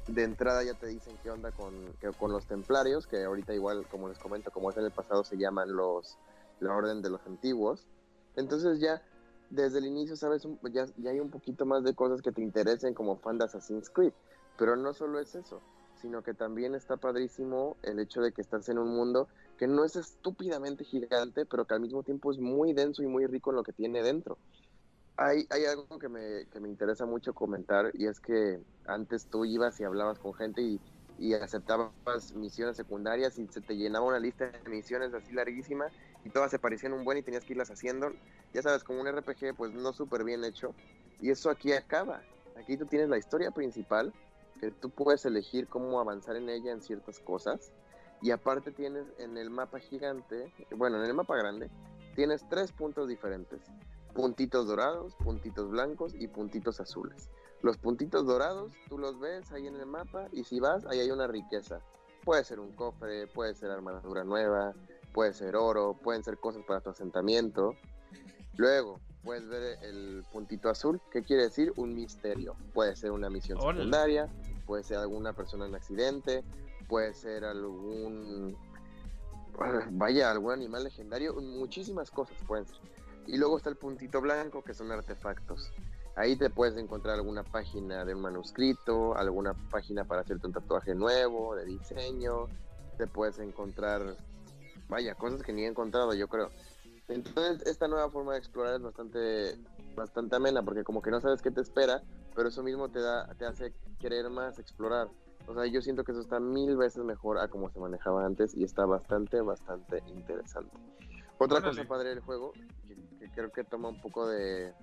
[0.07, 1.75] de entrada ya te dicen qué onda con,
[2.19, 5.37] con los templarios, que ahorita igual, como les comento, como es en el pasado, se
[5.37, 6.17] llaman los
[6.61, 7.91] la orden de los antiguos.
[8.37, 9.03] Entonces ya
[9.51, 13.19] desde el inicio sabes, ya hay un poquito más de cosas que te interesen como
[13.19, 14.15] fan de Assassin's Creed.
[14.59, 15.63] Pero no solo es eso,
[15.95, 19.85] sino que también está padrísimo el hecho de que estás en un mundo que no
[19.85, 23.57] es estúpidamente gigante, pero que al mismo tiempo es muy denso y muy rico en
[23.57, 24.39] lo que tiene dentro.
[25.17, 29.45] Hay, hay algo que me, que me interesa mucho comentar y es que antes tú
[29.45, 30.81] ibas y hablabas con gente y,
[31.19, 31.93] y aceptabas
[32.35, 35.87] misiones secundarias y se te llenaba una lista de misiones así larguísima
[36.25, 38.13] y todas se parecían un buen y tenías que irlas haciendo.
[38.53, 40.75] Ya sabes, como un RPG pues no súper bien hecho.
[41.21, 42.23] Y eso aquí acaba.
[42.55, 44.13] Aquí tú tienes la historia principal,
[44.59, 47.73] que tú puedes elegir cómo avanzar en ella en ciertas cosas.
[48.21, 51.71] Y aparte tienes en el mapa gigante, bueno, en el mapa grande,
[52.17, 53.61] tienes tres puntos diferentes.
[54.15, 57.31] Puntitos dorados, puntitos blancos y puntitos azules.
[57.63, 61.11] Los puntitos dorados, tú los ves ahí en el mapa y si vas, ahí hay
[61.11, 61.81] una riqueza.
[62.25, 64.75] Puede ser un cofre, puede ser armadura nueva,
[65.13, 67.75] puede ser oro, pueden ser cosas para tu asentamiento.
[68.57, 71.73] Luego, puedes ver el puntito azul, ¿qué quiere decir?
[71.77, 72.57] Un misterio.
[72.75, 74.29] Puede ser una misión secundaria,
[74.69, 76.45] puede ser alguna persona en accidente,
[76.89, 78.55] puede ser algún
[79.93, 82.77] vaya, algún animal legendario, muchísimas cosas pueden ser.
[83.27, 85.73] Y luego está el puntito blanco, que son artefactos.
[86.17, 90.95] Ahí te puedes encontrar alguna página de un manuscrito, alguna página para hacerte un tatuaje
[90.95, 92.47] nuevo, de diseño.
[92.99, 94.17] Te puedes encontrar,
[94.89, 96.51] vaya, cosas que ni he encontrado, yo creo.
[97.09, 99.59] Entonces, esta nueva forma de explorar es bastante,
[99.95, 102.03] bastante amena, porque como que no sabes qué te espera,
[102.35, 105.09] pero eso mismo te da, te hace querer más explorar.
[105.47, 108.55] O sea, yo siento que eso está mil veces mejor a como se manejaba antes
[108.55, 110.77] y está bastante, bastante interesante.
[111.39, 111.77] Otra Órale.
[111.77, 112.53] cosa padre del juego,
[112.87, 114.75] que, que creo que toma un poco de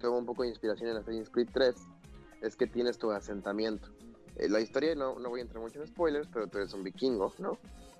[0.00, 1.74] toma un poco de inspiración en Assassin's Creed 3,
[2.42, 3.88] es que tienes tu asentamiento.
[4.36, 6.84] Eh, la historia, no, no voy a entrar mucho en spoilers, pero tú eres un
[6.84, 7.58] vikingo, ¿no?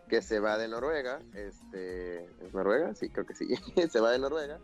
[0.08, 2.94] Que se va de Noruega, este, ¿es Noruega?
[2.94, 3.48] Sí, creo que sí.
[3.90, 4.58] se va de Noruega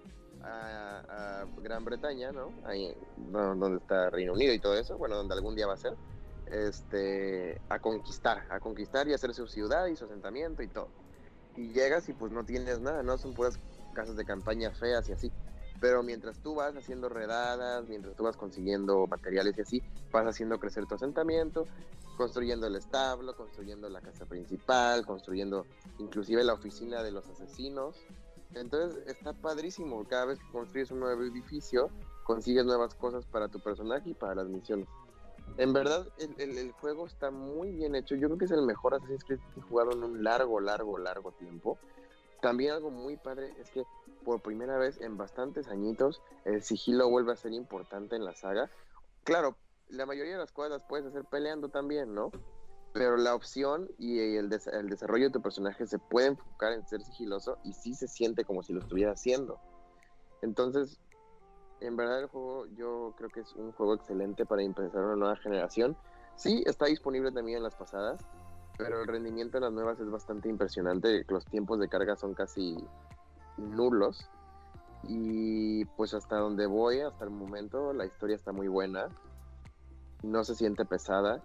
[0.45, 2.53] a, a Gran Bretaña, ¿no?
[2.65, 5.95] Ahí donde está Reino Unido y todo eso, bueno, donde algún día va a ser,
[6.47, 10.89] este, a conquistar, a conquistar y hacer su ciudad y su asentamiento y todo.
[11.57, 13.17] Y llegas y pues no tienes nada, ¿no?
[13.17, 13.59] Son puras
[13.95, 15.33] casas de campaña feas y así.
[15.81, 20.59] Pero mientras tú vas haciendo redadas, mientras tú vas consiguiendo materiales y así, vas haciendo
[20.59, 21.67] crecer tu asentamiento,
[22.17, 25.67] construyendo el establo, construyendo la casa principal, construyendo
[25.99, 27.97] inclusive la oficina de los asesinos.
[28.55, 30.05] Entonces está padrísimo.
[30.09, 31.91] Cada vez que construyes un nuevo edificio,
[32.25, 34.89] consigues nuevas cosas para tu personaje y para las misiones.
[35.57, 38.17] En verdad, el, juego está muy bien hecho.
[38.17, 40.99] Yo creo que es el mejor Assassin's Creed que he jugado en un largo, largo,
[40.99, 41.79] largo tiempo.
[42.41, 43.85] También algo muy padre es que
[44.25, 48.71] por primera vez en bastantes añitos el sigilo vuelve a ser importante en la saga.
[49.23, 49.57] Claro,
[49.89, 52.31] la mayoría de las cosas las puedes hacer peleando también, ¿no?
[52.95, 56.87] Pero la opción y el, des- el desarrollo de tu personaje se puede enfocar en
[56.87, 59.59] ser sigiloso y sí se siente como si lo estuviera haciendo.
[60.43, 61.01] Entonces,
[61.81, 65.37] en verdad el juego yo creo que es un juego excelente para empezar una nueva
[65.37, 65.97] generación.
[66.37, 68.21] Sí, está disponible también en las pasadas,
[68.79, 71.25] pero el rendimiento de las nuevas es bastante impresionante.
[71.29, 72.77] Los tiempos de carga son casi
[73.57, 74.25] nulos.
[75.03, 79.09] Y pues hasta donde voy, hasta el momento, la historia está muy buena.
[80.23, 81.43] No se siente pesada.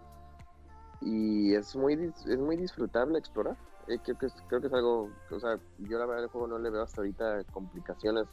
[1.02, 3.56] Y es muy, es muy disfrutable explorar.
[3.88, 6.46] Eh, creo, que es, creo que es algo, o sea, yo la verdad el juego
[6.46, 8.26] no le veo hasta ahorita complicaciones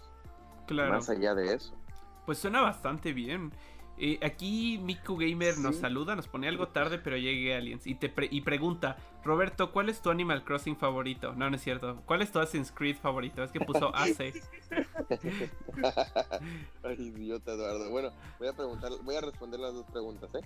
[0.68, 0.94] Claro.
[0.94, 1.74] más allá de eso.
[2.26, 3.52] Pues suena bastante bien.
[4.00, 7.88] Eh, aquí Miku Gamer nos saluda, nos pone algo tarde, pero llegué Aliens.
[7.88, 11.34] Y te pre- y pregunta, Roberto, ¿cuál es tu Animal Crossing favorito?
[11.34, 12.04] No, no es cierto.
[12.06, 13.42] ¿Cuál es tu Assassin's Creed favorito?
[13.42, 14.34] Es que puso AC.
[16.84, 17.90] Ay, idiota Eduardo.
[17.90, 20.42] Bueno, voy a preguntar, voy a responder las dos preguntas, ¿eh?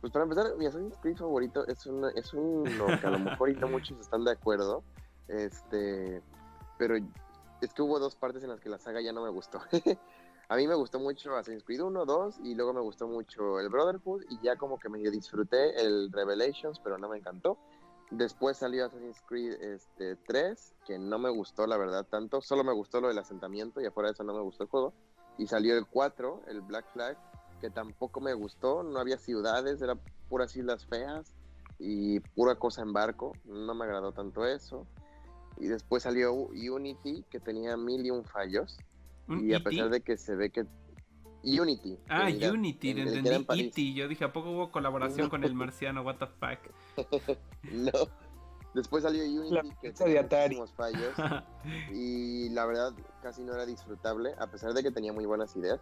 [0.00, 2.64] Pues para empezar, mi Assassin's Creed favorito es una, es uno
[3.00, 4.82] que a lo mejor no muchos están de acuerdo.
[5.28, 6.22] Este,
[6.78, 6.96] pero
[7.60, 9.60] es que hubo dos partes en las que la saga ya no me gustó.
[10.48, 13.68] a mí me gustó mucho Assassin's Creed 1, 2 y luego me gustó mucho el
[13.68, 17.58] Brotherhood y ya como que medio disfruté el Revelations, pero no me encantó.
[18.10, 22.72] Después salió Assassin's Creed este, 3, que no me gustó la verdad tanto, solo me
[22.72, 24.92] gustó lo del asentamiento y afuera de eso no me gustó el juego.
[25.38, 27.18] Y salió el 4, el Black Flag,
[27.60, 29.96] que tampoco me gustó, no había ciudades, era
[30.28, 31.34] puras islas feas
[31.78, 34.86] y pura cosa en barco, no me agradó tanto eso.
[35.58, 38.78] Y después salió Unity, que tenía mil y un fallos,
[39.28, 39.70] ¿Un y a E.T.?
[39.70, 40.66] pesar de que se ve que...
[41.42, 41.96] Unity.
[42.08, 43.60] Ah, Unity, era en entendí.
[43.60, 43.92] E.T.
[43.94, 45.30] Yo dije, ¿a poco hubo colaboración No.
[45.30, 46.02] con el marciano?
[46.02, 47.36] What the fuck.
[47.70, 47.92] No.
[48.74, 51.14] Después salió Unity, La que tenía muchísimos fallos.
[51.94, 52.92] y la verdad
[53.22, 55.80] casi no era disfrutable, a pesar de que tenía muy buenas ideas.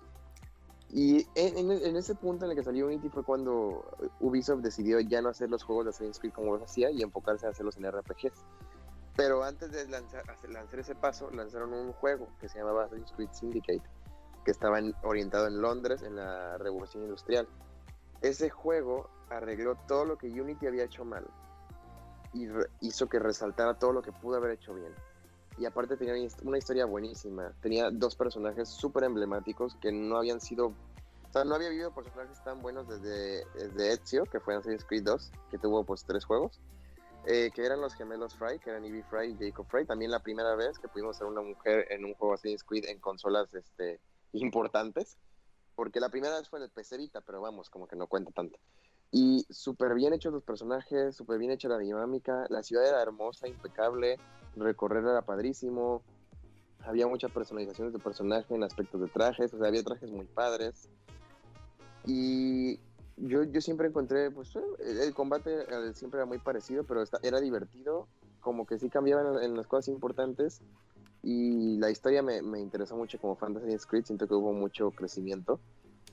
[0.97, 3.85] Y en, en- en ese punto en el que salió Unity fue cuando
[4.21, 7.47] Ubisoft decidió ya no hacer los juegos de Assassin's Creed como los hacía y enfocarse
[7.47, 8.45] a hacerlos en RPGs.
[9.17, 10.23] Pero antes de lanzar,
[10.79, 13.83] ese paso, lanzaron un juego que se llamaba Assassin's Creed Syndicate,
[14.45, 17.49] que estaba en- orientado en Londres en la Revolución Industrial.
[18.21, 21.27] Ese juego arregló todo lo que Unity había hecho mal
[22.33, 22.49] y
[22.81, 24.93] hizo que resaltara todo lo que pudo haber hecho bien.
[25.57, 27.53] Y aparte tenía una his- una historia buenísima.
[27.61, 30.69] Tenía dos personajes súper emblemáticos que no habían sido...
[30.69, 34.85] O sea, no había habido personajes tan buenos desde, desde Ezio, que fue en Assassin's
[34.85, 36.61] Creed 2, que tuvo pues tres juegos.
[37.27, 39.87] eh, que eran los gemelos Fry, que eran Evie Fry y Jacob Fry.
[39.87, 43.01] También la primera vez que pudimos ser una mujer en un juego Assassin's Creed en
[43.01, 43.99] consolas este,
[44.33, 45.17] importantes.
[45.75, 48.31] Porque la primera vez fue en el PC Vita, pero vamos, como que no cuenta
[48.33, 48.59] tanto.
[49.17, 52.47] Y súper bien hechos los personajes, súper bien hecha la dinámica.
[52.49, 54.19] La ciudad era hermosa, impecable.
[54.57, 56.03] Recorrer era padrísimo.
[56.81, 59.55] Había muchas personalizaciones de personaje en aspectos de trajes.
[59.55, 60.89] O sea, había trajes muy padres.
[62.05, 62.81] Y
[63.17, 67.41] yo, yo siempre encontré, pues el, el combate eh, siempre era muy parecido, pero era
[67.41, 68.09] divertido.
[68.41, 70.61] Como que sí cambiaban en, las cosas importantes.
[71.23, 74.07] Y la historia me, me interesó mucho como fan de Assassin's Creed.
[74.07, 75.61] Siento que hubo mucho crecimiento.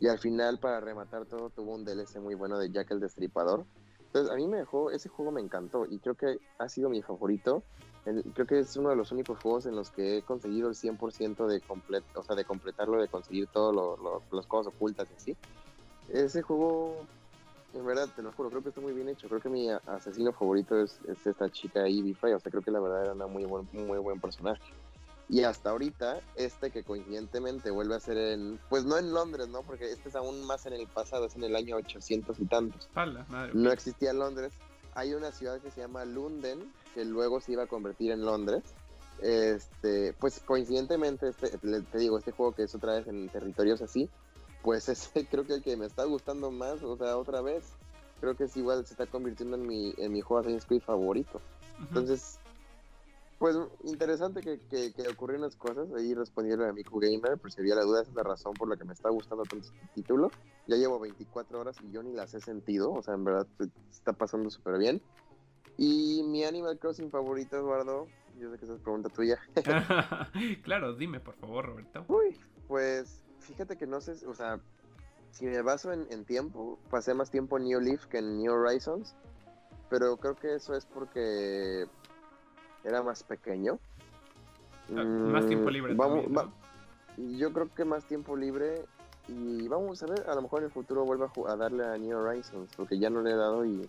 [0.02, 3.68] Y al final, para rematar todo, tuvo un DLC muy bueno de Jack el Destripador.
[4.08, 7.04] Entonces, a mí me dejó, ese juego me encantó y creo que ha sido mi
[7.04, 7.68] favorito.
[8.04, 10.76] El- creo que es uno de los únicos juegos en los que he conseguido el
[10.76, 13.76] 100% de, complet, o sea, de completarlo, de conseguir todas
[14.32, 15.40] las cosas ocultas y así.
[16.08, 17.10] Ese juego,
[17.74, 19.30] en verdad, te lo juro, creo que está muy bien hecho.
[19.30, 22.34] Creo que mi asesino favorito es, es esta chica Evie Frey.
[22.34, 24.64] O sea, creo que la verdad era una muy buen, muy buen personaje.
[25.32, 29.62] Y hasta ahorita, este que coincidentemente vuelve a ser en, pues no en Londres, ¿no?
[29.62, 32.89] Porque este es aún más en el pasado, es en el año 800 y tantos.
[32.94, 33.52] Pala, madre.
[33.54, 34.52] No existía Londres.
[34.94, 38.62] Hay una ciudad que se llama Lunden, que luego se iba a convertir en Londres.
[39.22, 44.10] Este, pues coincidentemente, este, te digo, este juego que es otra vez en territorios así,
[44.62, 47.63] pues es creo que el que me está gustando más, o sea, otra vez.
[48.20, 51.39] Creo que es igual, se está convirtiendo en mi, en mi juego Assassin's Creed favorito.
[51.80, 52.40] Entonces,
[53.41, 55.88] pues interesante que, que, que ocurrieron unas cosas.
[55.97, 58.69] Ahí respondiendo a Miku Gamer, por si había la duda, esa es la razón por
[58.69, 60.30] la que me está gustando tanto este título.
[60.67, 63.63] Ya llevo 24 horas y yo ni las he sentido, o sea, en verdad se
[63.89, 65.01] está pasando súper bien.
[65.75, 68.06] Y mi Animal Crossing favorito, Eduardo,
[68.39, 69.39] yo sé que esa es pregunta tuya.
[70.63, 72.06] claro, dime por favor, Roberto.
[72.10, 74.60] Uy, pues fíjate que no sé, o sea,
[75.32, 78.54] si me baso en, en tiempo, pasé más tiempo en New Leaf que en New
[78.54, 79.15] Horizons,
[79.89, 81.88] pero creo que eso es porque
[82.84, 83.80] era más pequeño.
[84.89, 85.94] más tiempo Mm, libre.
[85.94, 87.38] vamos, también.
[87.39, 88.86] Yo creo que más tiempo libre
[89.28, 92.17] y vamos a ver, a lo mejor en el futuro vuelva a, darle a New
[92.17, 93.88] Horizons porque ya no le he dado y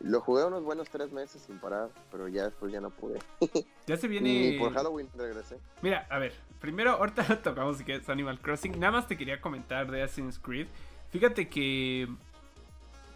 [0.00, 3.18] lo jugué unos buenos tres meses sin parar, pero ya después ya no pude.
[3.86, 4.56] Ya se Y viene.
[4.58, 5.58] por Halloween regresé.
[5.82, 8.78] Mira, a ver, primero, ahorita tocamos si quieres Animal Crossing.
[8.80, 10.66] Nada más te quería comentar de Assassin's Creed.
[11.10, 12.08] Fíjate que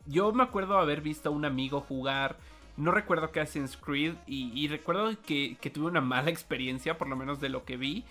[0.07, 2.37] yo me acuerdo haber visto a un amigo jugar.
[2.81, 4.15] No recuerdo que Assassin's Creed.
[4.27, 8.05] Y, y recuerdo que, tuve una mala experiencia, por lo menos de lo que vi.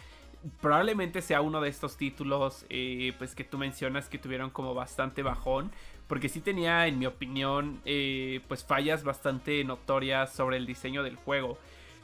[0.62, 5.24] Probablemente sea uno de estos títulos eh, pues que tú mencionas que tuvieron como bastante
[5.24, 5.72] bajón.
[6.08, 11.16] Porque sí tenía, en mi opinión, eh, pues fallas bastante notorias sobre el diseño del
[11.16, 11.58] juego.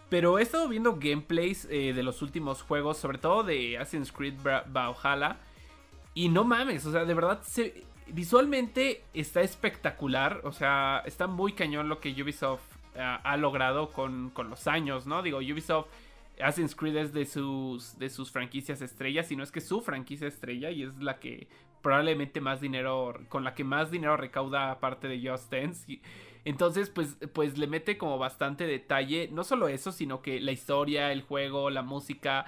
[0.09, 4.35] Pero he estado viendo gameplays eh, de los últimos juegos, sobre todo de Assassin's Creed
[4.43, 5.37] Valhalla.
[6.13, 10.41] Y no mames, o sea, de verdad, se, visualmente está espectacular.
[10.43, 12.61] O sea, está muy cañón lo que Ubisoft
[12.97, 15.21] ah, ha logrado con, con los años, ¿no?
[15.21, 15.87] Digo, Ubisoft,
[16.39, 20.27] Assassin's Creed es de sus, de sus franquicias estrellas, y no es que su franquicia
[20.27, 21.47] estrella, y es la que
[21.81, 25.99] probablemente más dinero, con la que más dinero recauda aparte de Just Dance.
[26.43, 29.29] Entonces, pues, pues le mete como bastante detalle.
[29.31, 32.45] No solo eso, sino que la historia, el juego, la música.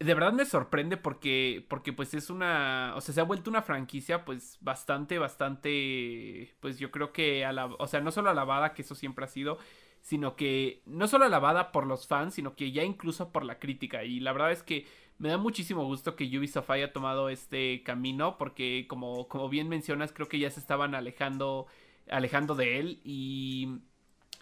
[0.00, 3.62] De verdad me sorprende porque, porque pues es una, o sea, se ha vuelto una
[3.62, 8.82] franquicia pues bastante, bastante, pues yo creo que, alab- o sea, no solo alabada, que
[8.82, 9.58] eso siempre ha sido,
[10.00, 14.04] sino que no solo alabada por los fans, sino que ya incluso por la crítica.
[14.04, 14.86] Y la verdad es que
[15.18, 20.12] me da muchísimo gusto que Ubisoft haya tomado este camino porque como, como bien mencionas,
[20.12, 21.66] creo que ya se estaban alejando
[22.08, 23.80] alejando de él y,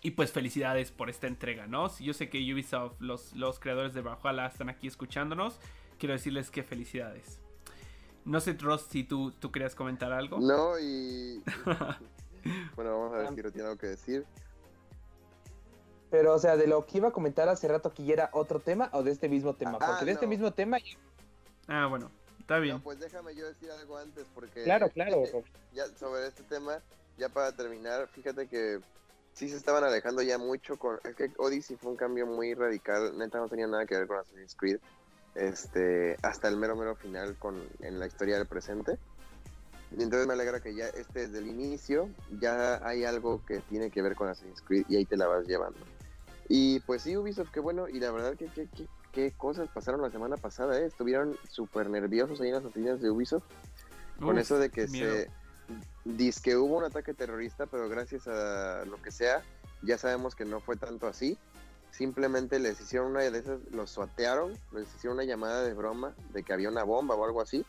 [0.02, 1.88] y pues felicidades por esta entrega, ¿no?
[1.88, 5.58] Si Yo sé que Ubisoft, los, los creadores de Valhalla están aquí escuchándonos,
[5.98, 7.40] quiero decirles que felicidades.
[8.24, 10.38] No sé, Ross, si tú, tú querías comentar algo.
[10.40, 11.42] No, y.
[12.76, 14.26] bueno, vamos a ver si lo tiene algo que decir.
[16.10, 18.60] Pero, o sea, de lo que iba a comentar hace rato que ya era otro
[18.60, 19.78] tema o de este mismo tema.
[19.80, 20.30] Ah, Porque de este no.
[20.30, 20.78] mismo tema,
[21.68, 22.76] Ah, bueno, está bien.
[22.76, 24.64] No, pues déjame yo decir algo antes, porque.
[24.64, 25.22] claro, claro.
[25.72, 26.80] ya sobre este tema,
[27.18, 28.80] ya para terminar, fíjate que
[29.36, 30.98] sí se estaban alejando ya mucho con...
[31.04, 34.18] Es que Odyssey fue un cambio muy radical, neta no tenía nada que ver con
[34.18, 34.78] Assassin's Creed,
[35.34, 38.98] este, hasta el mero mero final con, en la historia del presente.
[39.96, 42.08] Y entonces me alegra que ya este desde el inicio
[42.40, 45.46] ya hay algo que tiene que ver con Assassin's Creed y ahí te la vas
[45.46, 45.78] llevando.
[46.48, 50.00] Y pues sí, Ubisoft, qué bueno, y la verdad que qué, qué- qué cosas pasaron
[50.02, 50.86] la semana pasada, ¿eh?
[50.86, 53.44] estuvieron súper nerviosos ahí en las oficinas de Ubisoft
[54.20, 55.14] con eso de que miedo.
[55.14, 55.30] se
[56.04, 59.42] dice que hubo un ataque terrorista, pero gracias a lo que sea,
[59.82, 61.38] ya sabemos que no fue tanto así.
[61.90, 66.42] Simplemente les hicieron una de esas, los suatearon, les hicieron una llamada de broma de
[66.42, 67.64] que había una bomba o algo así.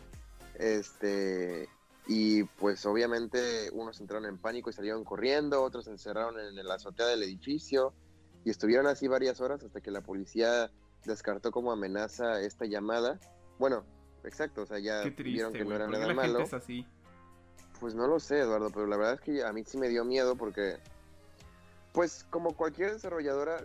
[0.55, 1.69] Este,
[2.07, 6.75] y pues obviamente unos entraron en pánico y salieron corriendo, otros se encerraron en la
[6.75, 7.93] azotea del edificio
[8.43, 10.71] y estuvieron así varias horas hasta que la policía
[11.05, 13.19] descartó como amenaza esta llamada.
[13.60, 13.83] Bueno,
[14.23, 16.45] exacto, o sea, ya vieron que no era ¿Por qué nada la gente malo.
[16.45, 16.86] es así?
[17.79, 20.03] Pues no lo sé, Eduardo, pero la verdad es que a mí sí me dio
[20.03, 20.77] miedo porque,
[21.93, 23.63] pues como cualquier desarrolladora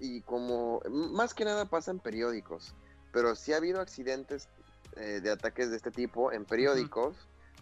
[0.00, 2.74] y como, más que nada pasa en periódicos,
[3.12, 4.48] pero sí ha habido accidentes
[4.96, 7.16] eh, de ataques de este tipo en periódicos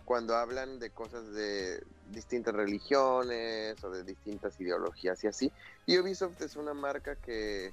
[0.04, 5.52] cuando hablan de cosas de distintas religiones o de distintas ideologías y así.
[5.87, 7.72] Y Ubisoft es una marca que,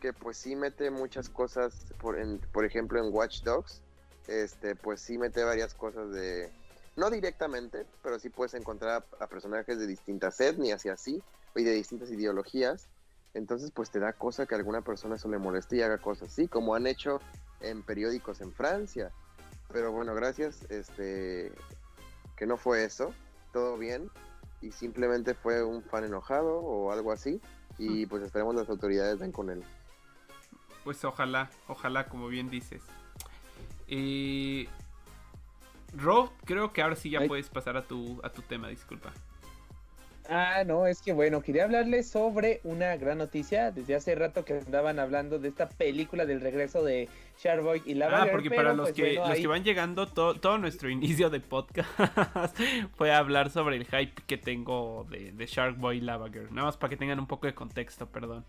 [0.00, 3.80] que pues sí mete muchas cosas, por, en- por ejemplo en Watch Dogs,
[4.28, 6.52] este, pues sí mete varias cosas de,
[6.96, 11.22] no directamente, pero sí puedes encontrar a, a personajes de distintas etnias y así,
[11.54, 12.88] y de distintas ideologías.
[13.34, 16.30] Entonces, pues te da cosa que a alguna persona eso le moleste y haga cosas
[16.32, 17.20] así, como han hecho
[17.60, 19.12] en periódicos en Francia.
[19.72, 21.52] Pero bueno, gracias, este,
[22.36, 23.12] que no fue eso,
[23.52, 24.10] todo bien,
[24.62, 27.40] y simplemente fue un fan enojado o algo así,
[27.78, 29.62] y pues esperemos las autoridades den con él.
[30.84, 32.82] Pues ojalá, ojalá, como bien dices.
[33.88, 34.68] Eh,
[35.96, 37.28] Rob, creo que ahora sí ya Ay.
[37.28, 39.12] puedes pasar a tu, a tu tema, disculpa.
[40.28, 43.70] Ah, no, es que bueno, quería hablarles sobre una gran noticia.
[43.70, 48.16] Desde hace rato que andaban hablando de esta película del regreso de Sharkboy y Lava
[48.16, 50.34] Ah, Girl, porque pero, para los, pues, que, bueno, los ahí- que van llegando, to-
[50.34, 51.88] todo nuestro inicio de podcast
[52.96, 56.48] fue hablar sobre el hype que tengo de, de Shark Boy y Lava Girl.
[56.52, 58.44] Nada más para que tengan un poco de contexto, perdón.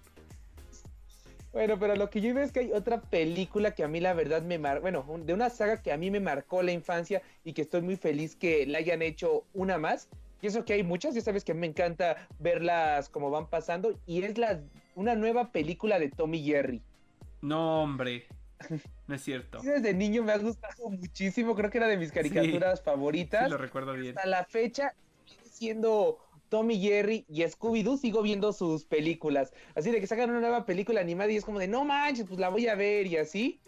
[1.58, 4.14] Bueno, pero lo que yo veo es que hay otra película que a mí la
[4.14, 7.24] verdad me marcó, bueno, un- de una saga que a mí me marcó la infancia
[7.44, 10.08] y que estoy muy feliz que la hayan hecho una más.
[10.40, 14.00] Y eso que hay muchas, ya sabes que me encanta verlas como van pasando.
[14.06, 14.62] Y es la,
[14.94, 16.80] una nueva película de Tommy Jerry.
[17.42, 18.28] No, hombre.
[19.08, 19.58] No es cierto.
[19.64, 23.46] Desde niño me ha gustado muchísimo, creo que era de mis caricaturas favoritas.
[23.46, 24.16] Sí, lo recuerdo bien.
[24.16, 24.94] hasta la fecha
[25.26, 26.20] sigue siendo
[26.50, 29.54] Tommy Jerry y Scooby-Doo sigo viendo sus películas.
[29.76, 32.40] Así de que sacan una nueva película animada y es como de, no manches, pues
[32.40, 33.60] la voy a ver y así.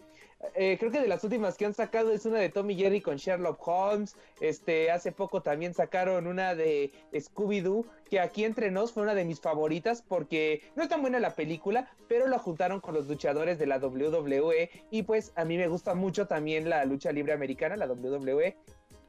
[0.54, 3.16] Eh, creo que de las últimas que han sacado es una de Tommy Jerry con
[3.16, 4.16] Sherlock Holmes.
[4.40, 9.24] Este, hace poco también sacaron una de Scooby-Doo, que aquí entre nos fue una de
[9.24, 13.58] mis favoritas porque no es tan buena la película, pero la juntaron con los luchadores
[13.58, 17.76] de la WWE y pues a mí me gusta mucho también la lucha libre americana,
[17.76, 18.56] la WWE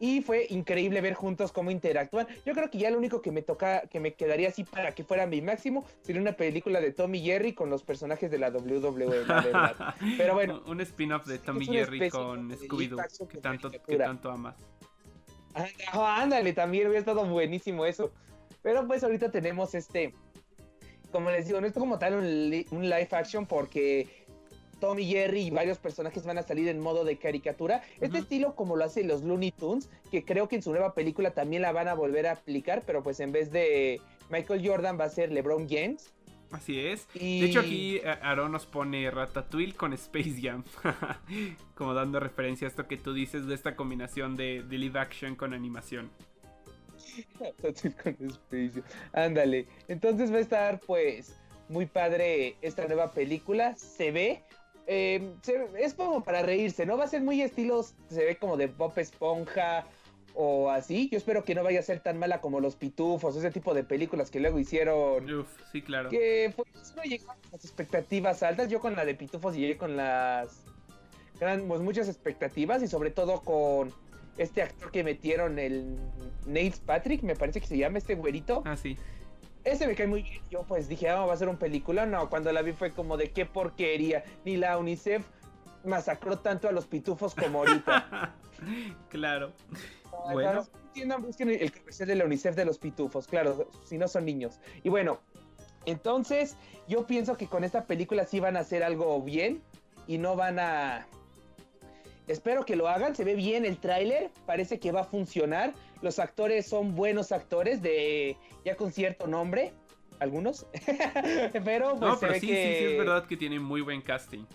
[0.02, 2.28] y fue increíble ver juntos cómo interactúan.
[2.43, 5.04] Yo creo que ya lo único que me toca, que me quedaría así para que
[5.04, 9.28] fuera mi máximo, sería una película de Tommy Jerry con los personajes de la WWE,
[9.28, 9.95] la verdad.
[10.18, 10.64] Pero bueno.
[10.66, 14.56] un spin-off de Tommy Jerry con Scooby-Doo, que tanto, que tanto amas.
[15.93, 18.12] ándale, también hubiera estado buenísimo eso.
[18.64, 20.16] Pero pues ahorita tenemos este,
[21.12, 24.20] como les digo, no es como tal un, un live action porque
[24.82, 27.84] Tommy Jerry y varios personajes van a salir en modo de caricatura.
[28.01, 31.32] Este estilo como lo hacen los Looney Tunes, que creo que en su nueva película
[31.32, 35.05] también la van a volver a aplicar, pero pues en vez de Michael Jordan va
[35.05, 36.11] a ser LeBron James.
[36.51, 37.07] Así es.
[37.13, 40.65] De hecho aquí eh, Aaron nos pone Ratatouille con Space Jam.
[41.75, 45.53] como dando referencia a esto que tú dices de esta combinación de, live action con
[45.53, 46.09] animación.
[47.39, 48.84] Ratatouille con Space Jam.
[49.13, 49.67] Ándale.
[49.88, 53.75] Entonces va a estar pues muy padre esta nueva película.
[53.75, 54.43] Se ve
[54.88, 55.34] eh,
[55.79, 56.97] es como para reírse, ¿no?
[56.97, 59.86] Va a ser muy estilos, se ve como de Pop Esponja
[60.34, 61.09] o así.
[61.09, 63.84] Yo espero que no vaya a ser tan mala como Los Pitufos, ese tipo de
[63.84, 65.32] películas que luego hicieron.
[65.32, 66.09] Uf, sí, claro.
[66.09, 68.69] Que pues no llegaron las expectativas altas.
[68.69, 70.63] Yo con la de Pitufos llegué con las.
[71.39, 73.91] Eran pues, muchas expectativas y sobre todo con
[74.38, 75.97] este actor que metieron, el
[76.45, 78.61] Nate Patrick, me parece que se llama este güerito.
[78.65, 78.97] Ah, sí
[79.64, 80.41] ese me cae muy bien.
[80.49, 82.05] Yo pues dije, ah, va a ser un película.
[82.05, 84.24] No, cuando la vi fue como de qué porquería.
[84.45, 85.26] Ni la UNICEF
[85.84, 88.36] masacró tanto a los pitufos como ahorita.
[89.09, 89.51] claro.
[90.26, 90.68] Ah, bueno.
[91.20, 94.59] busquen el comercial de la UNICEF de los pitufos, claro, si no son niños.
[94.84, 95.20] Y bueno,
[95.86, 96.57] entonces
[96.88, 99.62] yo pienso que con esta película sí van a hacer algo bien
[100.07, 101.07] y no van a...
[102.32, 106.17] Espero que lo hagan, se ve bien el tráiler, parece que va a funcionar los
[106.19, 109.71] actores son buenos actores de ya con cierto nombre,
[110.19, 110.65] algunos.
[111.63, 114.45] pero pues no, pero sí, sí, sí, es verdad que tienen muy buen casting.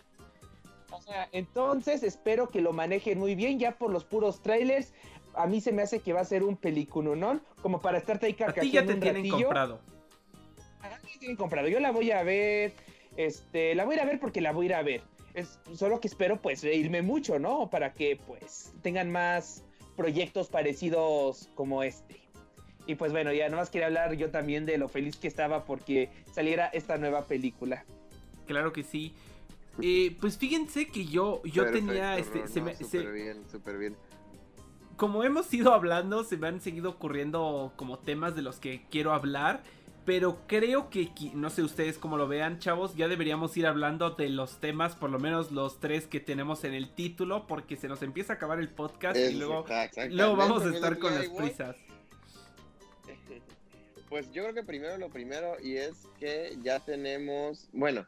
[0.91, 4.93] O sea, entonces espero que lo manejen muy bien ya por los puros trailers.
[5.35, 7.41] A mí se me hace que va a ser un película, ¿no?
[7.63, 9.81] Como para estarte ahí carcajeando A ti ya te tienen comprado.
[10.81, 11.69] A mí me tienen comprado.
[11.69, 12.73] Yo la voy a ver,
[13.17, 15.03] este, la voy a ir a ver porque la voy a ir a ver.
[15.37, 17.71] Es solo que espero pues reírme mucho, ¿no?
[17.71, 19.63] Para que pues tengan más
[19.95, 22.27] proyectos parecidos como este.
[22.87, 25.65] Y pues bueno, ya no más quería hablar yo también de lo feliz que estaba
[25.65, 27.85] porque saliera esta nueva película.
[28.47, 29.15] Claro que sí.
[29.83, 32.49] Eh, pues fíjense que yo, yo tenía este.
[32.49, 33.97] se súper bien, súper bien.
[34.97, 39.13] Como hemos ido hablando, se me han seguido ocurriendo como temas de los que quiero
[39.13, 39.63] hablar.
[40.07, 44.29] Pero creo que, no sé ustedes cómo lo vean, chavos, ya deberíamos ir hablando de
[44.29, 48.01] los temas, por lo menos los tres que tenemos en el título, porque se nos
[48.03, 49.67] empieza a acabar el podcast y luego,
[50.11, 51.77] luego vamos a estar con las prisas.
[54.09, 58.07] Pues yo creo que primero lo primero y es que ya tenemos, bueno,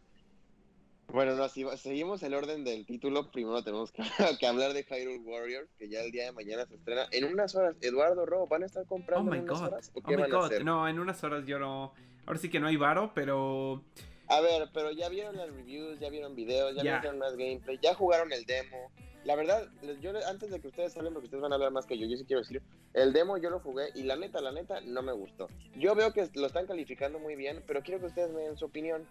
[1.13, 4.03] bueno, no, si seguimos el orden del título, primero tenemos que,
[4.47, 7.07] hablar de Hyrule Warriors, que ya el día de mañana se estrena.
[7.13, 9.91] En unas horas, Eduardo Ro, ¿van a estar comprando oh en unas horas?
[9.95, 10.65] ¿O qué oh van a hacer?
[10.65, 11.95] No, en unas horas yo no.
[12.27, 13.83] Ahora sí que no hay varo, pero.
[14.29, 17.95] A ver, pero ya vieron las reviews, ya vieron videos, ya vieron más gameplay, ya
[17.95, 18.93] jugaron el demo.
[19.25, 19.67] La verdad,
[20.01, 22.17] yo antes de que ustedes hablen, porque ustedes van a hablar más que yo, yo
[22.17, 25.13] sí quiero decir, el demo yo lo jugué y la neta, la neta, no me
[25.13, 25.49] gustó.
[25.75, 28.67] Yo veo que lo están calificando muy bien, pero quiero que ustedes me den su
[28.67, 29.07] opinión.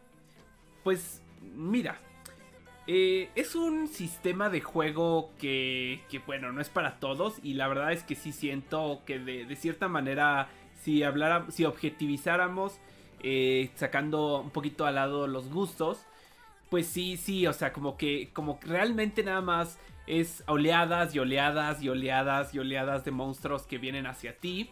[0.84, 2.00] Pues mira,
[2.88, 7.92] eh, es un sistema de juego que, bueno, no es para todos y la verdad
[7.92, 10.48] es que sí siento que de, cierta manera,
[10.82, 12.80] si hablara, si objetivizáramos,
[13.22, 16.06] eh, sacando un poquito al lado los gustos,
[16.70, 21.82] pues sí, sí, o sea, como que, como realmente nada más es oleadas y oleadas
[21.82, 24.70] y oleadas y oleadas de monstruos que vienen hacia ti.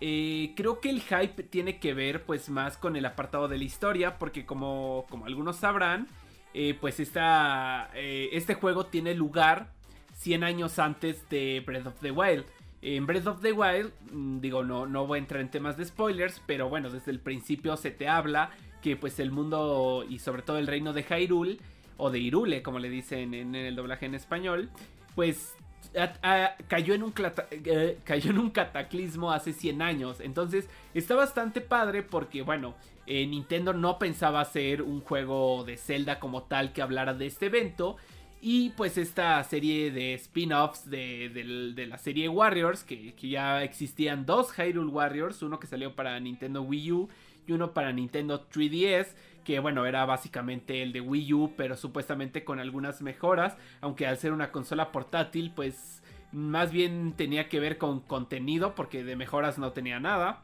[0.00, 3.64] Eh, creo que el hype tiene que ver pues más con el apartado de la
[3.64, 6.08] historia, porque como, como algunos sabrán,
[6.54, 9.72] eh, pues esta, eh, este juego tiene lugar
[10.14, 12.44] 100 años antes de Breath of the Wild.
[12.80, 15.84] En Breath of the Wild, mm, digo, no, no voy a entrar en temas de
[15.84, 18.50] spoilers, pero bueno, desde el principio se te habla
[18.82, 21.58] que pues el mundo y sobre todo el reino de Hyrule,
[21.96, 24.70] o de Irule, como le dicen en el doblaje en español,
[25.16, 25.54] pues
[26.68, 27.14] cayó, en un
[27.50, 30.20] eh, cayó en un cataclismo hace 100 años.
[30.20, 32.74] Entonces está bastante padre porque, bueno,
[33.06, 37.96] Nintendo no pensaba hacer un juego de Zelda como tal que hablara de este evento.
[38.40, 44.52] Y pues esta serie de spin-offs de, la serie Warriors, que, que, ya existían dos
[44.52, 47.08] Hyrule Warriors, uno que salió para Nintendo Wii U
[47.48, 49.08] y uno para Nintendo 3DS,
[49.48, 54.18] que bueno, era básicamente el de Wii U, pero supuestamente con algunas mejoras, aunque al
[54.18, 59.56] ser una consola portátil, pues más bien tenía que ver con contenido, porque de mejoras
[59.56, 60.42] no tenía nada.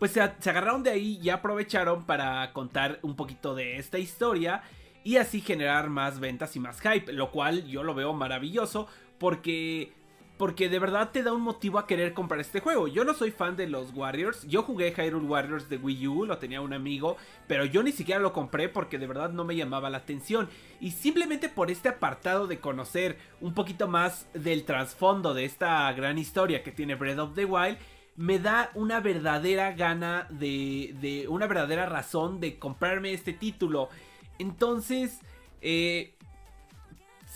[0.00, 4.64] Pues se, agarraron de ahí y aprovecharon para contar un poquito de esta historia
[5.04, 8.88] y así generar más ventas y más hype, lo cual yo lo veo maravilloso
[9.18, 9.92] porque
[10.40, 12.88] porque de verdad te da un motivo a querer comprar este juego.
[12.88, 16.38] Yo no soy fan de los Warriors, yo jugué Hyrule Warriors de Wii U, lo
[16.38, 19.90] tenía un amigo, pero yo ni siquiera lo compré porque de verdad no me llamaba
[19.90, 20.48] la atención.
[20.80, 26.16] Y simplemente por este apartado de conocer un poquito más del trasfondo de esta gran
[26.16, 27.76] historia que tiene Breath of the Wild,
[28.16, 33.90] me da una verdadera gana de, de una verdadera razón de comprarme este título.
[34.38, 35.20] Entonces,
[35.60, 36.14] eh,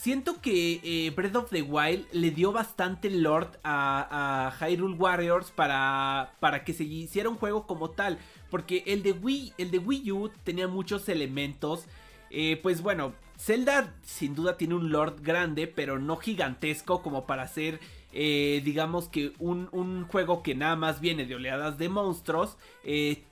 [0.04, 6.34] siento que eh, Breath of the Wild le dio bastante lord a, Hyrule Warriors para,
[6.40, 8.18] para que se hiciera un juego como tal.
[8.50, 11.86] Porque el de Wii, el de Wii U tenía muchos elementos.
[12.28, 17.48] Eh, pues bueno, Zelda sin duda tiene un lord grande, pero no gigantesco como para
[17.48, 17.80] ser
[18.12, 23.24] eh, digamos que un, juego que nada más viene de oleadas de monstruos, eh,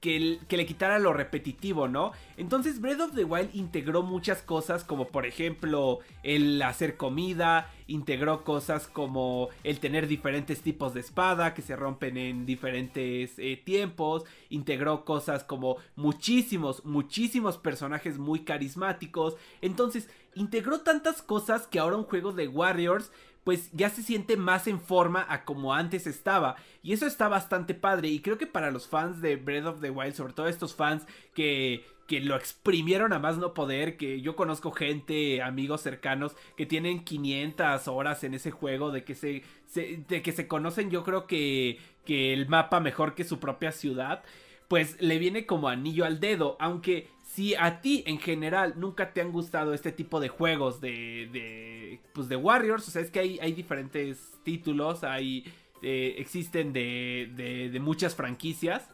[0.00, 2.12] que, que, le quitara lo repetitivo, ¿no?
[2.36, 8.44] Entonces Breath of the Wild integró muchas cosas como por ejemplo el hacer comida, integró
[8.44, 14.24] cosas como el tener diferentes tipos de espada que se rompen en diferentes eh, tiempos,
[14.50, 22.04] integró cosas como muchísimos, muchísimos personajes muy carismáticos, entonces integró tantas cosas que ahora un
[22.04, 23.10] juego de Warriors
[23.44, 26.56] pues ya se siente más en forma a como antes estaba.
[26.82, 28.08] Y eso está bastante padre.
[28.08, 31.06] Y creo que para los fans de Breath of the Wild, sobre todo estos fans
[31.34, 36.66] que, que lo exprimieron a más no poder, que yo conozco gente, amigos cercanos, que
[36.66, 41.26] tienen 500 horas en ese juego, de que se, de que se conocen yo creo
[41.26, 44.24] que, que el mapa mejor que su propia ciudad,
[44.68, 47.08] pues le viene como anillo al dedo, aunque
[47.38, 52.28] si a ti en general nunca te han gustado este tipo de juegos de, pues
[52.28, 55.44] de Warriors, o sea, es que hay, hay diferentes títulos, hay,
[55.80, 58.88] eh, existen de, de, de, muchas franquicias,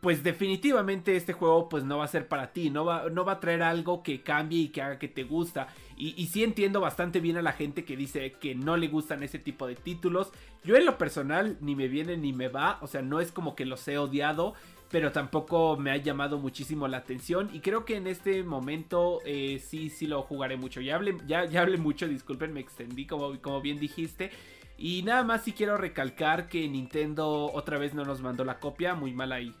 [0.00, 3.32] pues definitivamente este juego pues no va a ser para ti, no va, no va
[3.32, 5.68] a traer algo que cambie y que haga que te gusta.
[5.94, 9.22] Y, y sí entiendo bastante bien a la gente que dice que no le gustan
[9.22, 10.32] ese tipo de títulos.
[10.64, 13.54] Yo en lo personal ni me viene ni me va, o sea, no es como
[13.54, 14.54] que los he odiado
[14.90, 19.62] pero tampoco me ha llamado muchísimo la atención y creo que en este momento eh,
[19.64, 20.80] sí, sí lo jugaré mucho.
[20.80, 24.30] Ya hablé, ya, ya hablé mucho, disculpen, me extendí como, como bien dijiste.
[24.78, 28.94] Y nada más sí quiero recalcar que Nintendo otra vez no nos mandó la copia,
[28.94, 29.54] muy mal ahí.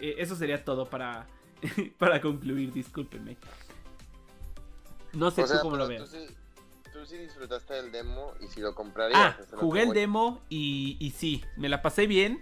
[0.00, 1.26] Eh, eso sería todo para,
[1.98, 3.36] para concluir, discúlpenme.
[5.14, 6.10] No sé tú cómo lo veas.
[6.92, 9.18] Tú sí, disfrutaste del demo y si lo comprarías.
[9.18, 12.40] Ah, jugué el demo y, y sí, me la pasé bien.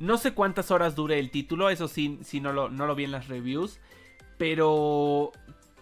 [0.00, 3.04] No sé cuántas horas dure el título, eso sí, sí no, lo, no lo vi
[3.04, 3.78] en las reviews.
[4.38, 5.30] Pero,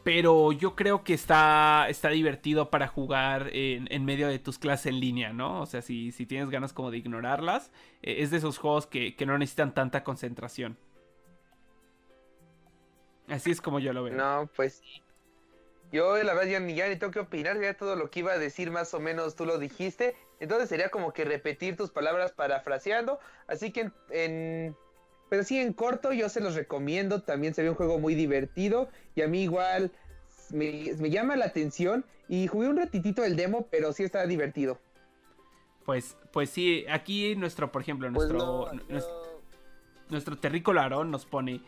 [0.03, 4.99] pero yo creo que está, está divertido para jugar en, medio de tus clases en
[4.99, 5.62] línea, ¿no?
[5.62, 7.71] O sea, si, si tienes ganas como de ignorarlas,
[8.03, 10.77] eh, es de esos juegos que, que, no necesitan tanta concentración.
[13.29, 14.16] Así es como yo lo veo.
[14.16, 14.83] No, pues
[15.91, 18.32] yo la verdad ya ni, ya ni tengo que opinar, ya todo lo que iba
[18.32, 20.16] a decir más o menos tú lo dijiste.
[20.41, 23.18] Entonces sería como que repetir tus palabras parafraseando.
[23.47, 24.76] Así que en,
[25.28, 27.22] pues así en corto yo se los recomiendo.
[27.22, 28.89] También se ve un juego muy divertido.
[29.14, 29.91] Y a mí igual
[30.51, 32.05] me, llama la atención.
[32.28, 34.78] Y jugué un ratitito el demo, pero sí está divertido.
[35.86, 39.43] Pues, pues sí, aquí nuestro, por ejemplo, pues nuestro, nuestro,
[40.11, 41.62] nuestro terrícola nos pone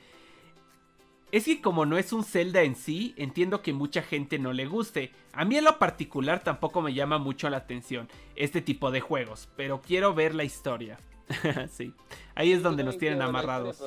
[1.32, 4.66] es que como no es un Zelda en sí, entiendo que mucha gente no le
[4.66, 5.12] guste.
[5.32, 9.48] A mí en lo particular tampoco me llama mucho la atención este tipo de juegos,
[9.56, 10.98] pero quiero ver la historia.
[11.70, 11.94] sí,
[12.34, 13.80] ahí es donde nos tienen amarrados.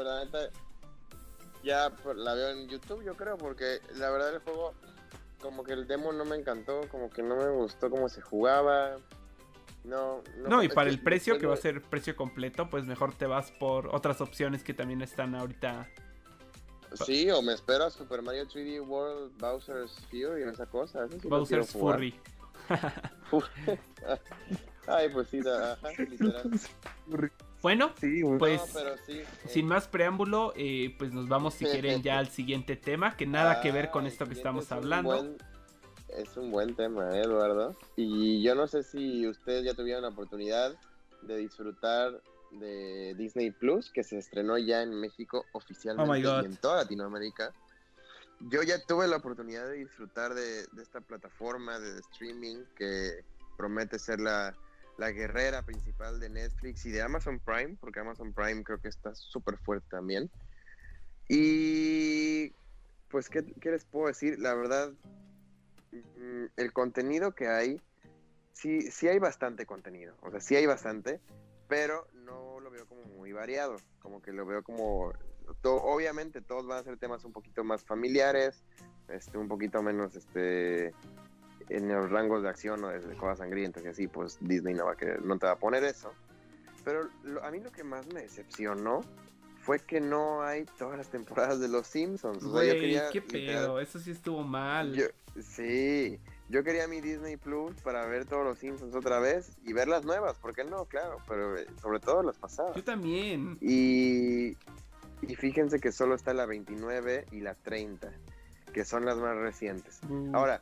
[1.63, 4.73] ya la veo en YouTube, yo creo, porque la verdad el juego,
[5.41, 8.95] como que el demo no me encantó, como que no me gustó cómo se jugaba.
[9.83, 13.13] No, no, no y para el precio, que va a ser precio completo, pues mejor
[13.13, 15.89] te vas por otras opciones que también están ahorita
[16.93, 21.07] Sí, o me espero a Super Mario 3D World Bowser's Fury, esa cosa.
[21.23, 22.13] Bowser's Furry.
[24.87, 26.51] Ay, pues sí, ajá, literal.
[27.61, 27.93] Bueno,
[28.39, 28.61] pues
[29.47, 33.61] sin más preámbulo, eh, pues nos vamos si quieren ya al siguiente tema, que nada
[33.61, 35.37] que ver con esto que estamos hablando.
[36.09, 37.73] es un buen tema, ¿eh, Eduardo.
[37.95, 40.75] Y yo no sé si ustedes ya tuvieron la oportunidad
[41.21, 42.21] de disfrutar
[42.59, 47.53] de Disney Plus que se estrenó ya en México oficialmente oh y en toda Latinoamérica
[48.49, 53.23] yo ya tuve la oportunidad de disfrutar de, de esta plataforma de streaming que
[53.57, 54.55] promete ser la,
[54.97, 59.15] la guerrera principal de Netflix y de Amazon Prime, porque Amazon Prime creo que está
[59.15, 60.29] súper fuerte también.
[61.29, 62.51] Y
[63.09, 64.39] pues, ¿qué, ¿qué, les puedo decir?
[64.39, 64.91] La verdad,
[65.91, 67.81] mm, el contenido que hay,
[68.53, 71.19] sí, sí hay bastante contenido, o sea, sí hay bastante,
[71.73, 75.11] pero no lo veo como muy variado, como que lo veo como,
[75.61, 78.63] to, obviamente todos van a ser temas un poquito más familiares,
[79.07, 80.93] este, un poquito menos, este,
[81.69, 84.91] en los rangos de acción o de cosas sangrientas y así, pues Disney no va
[84.91, 86.13] a querer, no te va a poner eso.
[86.85, 89.01] Pero lo, a mí lo que más me decepcionó
[89.61, 92.43] fue que no hay todas las temporadas de Los Simpsons.
[92.43, 94.93] Güey, o sea, yo quería, qué pedo, literal, eso sí estuvo mal.
[94.93, 95.05] Yo,
[95.41, 96.19] sí,
[96.53, 100.05] yo quería mi Disney Plus para ver todos los Simpsons otra vez y ver las
[100.05, 100.85] nuevas, ¿por qué no?
[100.85, 102.75] Claro, pero eh, sobre todo las pasadas.
[102.75, 103.57] Yo también.
[103.59, 104.49] Y,
[105.23, 108.11] y fíjense que solo está la 29 y la 30,
[108.71, 109.99] que son las más recientes.
[110.07, 110.35] Mm.
[110.35, 110.61] Ahora,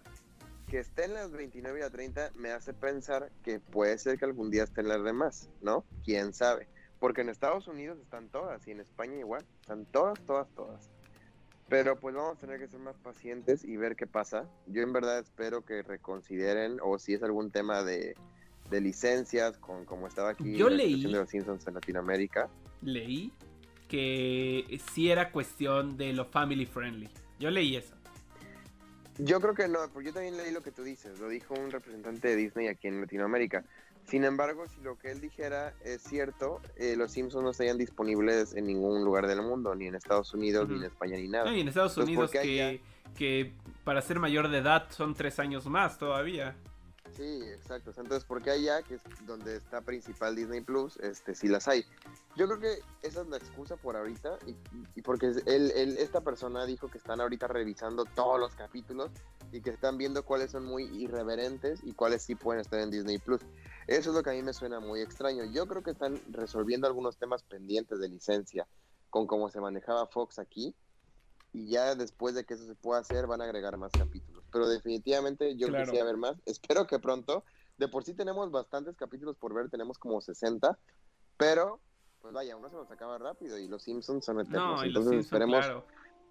[0.69, 4.23] que esté en las 29 y la 30 me hace pensar que puede ser que
[4.23, 5.83] algún día estén las demás, ¿no?
[6.05, 6.69] ¿Quién sabe?
[7.01, 10.89] Porque en Estados Unidos están todas y en España igual, están todas, todas, todas.
[11.71, 14.45] Pero pues vamos a tener que ser más pacientes y ver qué pasa.
[14.67, 18.13] Yo en verdad espero que reconsideren o si es algún tema de,
[18.69, 22.49] de licencias, con como estaba aquí Yo la leí, de los Simpsons en Latinoamérica.
[22.81, 23.31] Leí
[23.87, 27.09] que sí era cuestión de lo family friendly.
[27.39, 27.95] Yo leí eso.
[29.17, 31.71] Yo creo que no, porque yo también leí lo que tú dices, lo dijo un
[31.71, 33.63] representante de Disney aquí en Latinoamérica.
[34.05, 38.53] Sin embargo, si lo que él dijera es cierto, eh, los Simpsons no estarían disponibles
[38.55, 40.73] en ningún lugar del mundo, ni en Estados Unidos, uh -huh.
[40.73, 41.45] ni en España, ni nada.
[41.45, 42.79] No, y en Estados Entonces, Unidos que, allá...
[43.15, 46.55] que para ser mayor de edad son tres años más todavía.
[47.15, 47.91] Sí, exacto.
[47.97, 51.85] Entonces, ¿por qué allá, que es donde está principal Disney Plus, este, sí las hay?
[52.37, 54.55] Yo creo que esa es la excusa por ahorita, y,
[54.95, 59.11] y porque él, él, esta persona dijo que están ahorita revisando todos los capítulos
[59.51, 63.17] y que están viendo cuáles son muy irreverentes y cuáles sí pueden estar en Disney
[63.17, 63.41] Plus.
[63.87, 65.43] Eso es lo que a mí me suena muy extraño.
[65.43, 68.67] Yo creo que están resolviendo algunos temas pendientes de licencia
[69.09, 70.73] con cómo se manejaba Fox aquí,
[71.51, 74.30] y ya después de que eso se pueda hacer van a agregar más capítulos.
[74.51, 75.85] Pero definitivamente yo claro.
[75.85, 76.35] quisiera ver más.
[76.45, 77.43] Espero que pronto.
[77.77, 80.77] De por sí tenemos bastantes capítulos por ver, tenemos como 60,
[81.37, 81.79] pero
[82.21, 84.77] pues vaya, uno se nos acaba rápido y los Simpsons son eternos.
[84.79, 85.85] No, Entonces Simpsons, esperemos claro.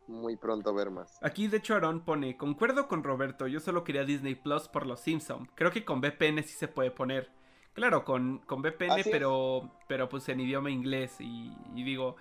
[0.06, 1.18] muy pronto ver más.
[1.22, 5.00] Aquí de hecho Aaron pone, concuerdo con Roberto, yo solo quería Disney Plus por los
[5.00, 5.50] Simpsons.
[5.56, 7.30] Creo que con VPN sí se puede poner.
[7.72, 11.20] Claro, con, con VPN, pero, pero pues en idioma inglés.
[11.20, 12.16] Y, y digo,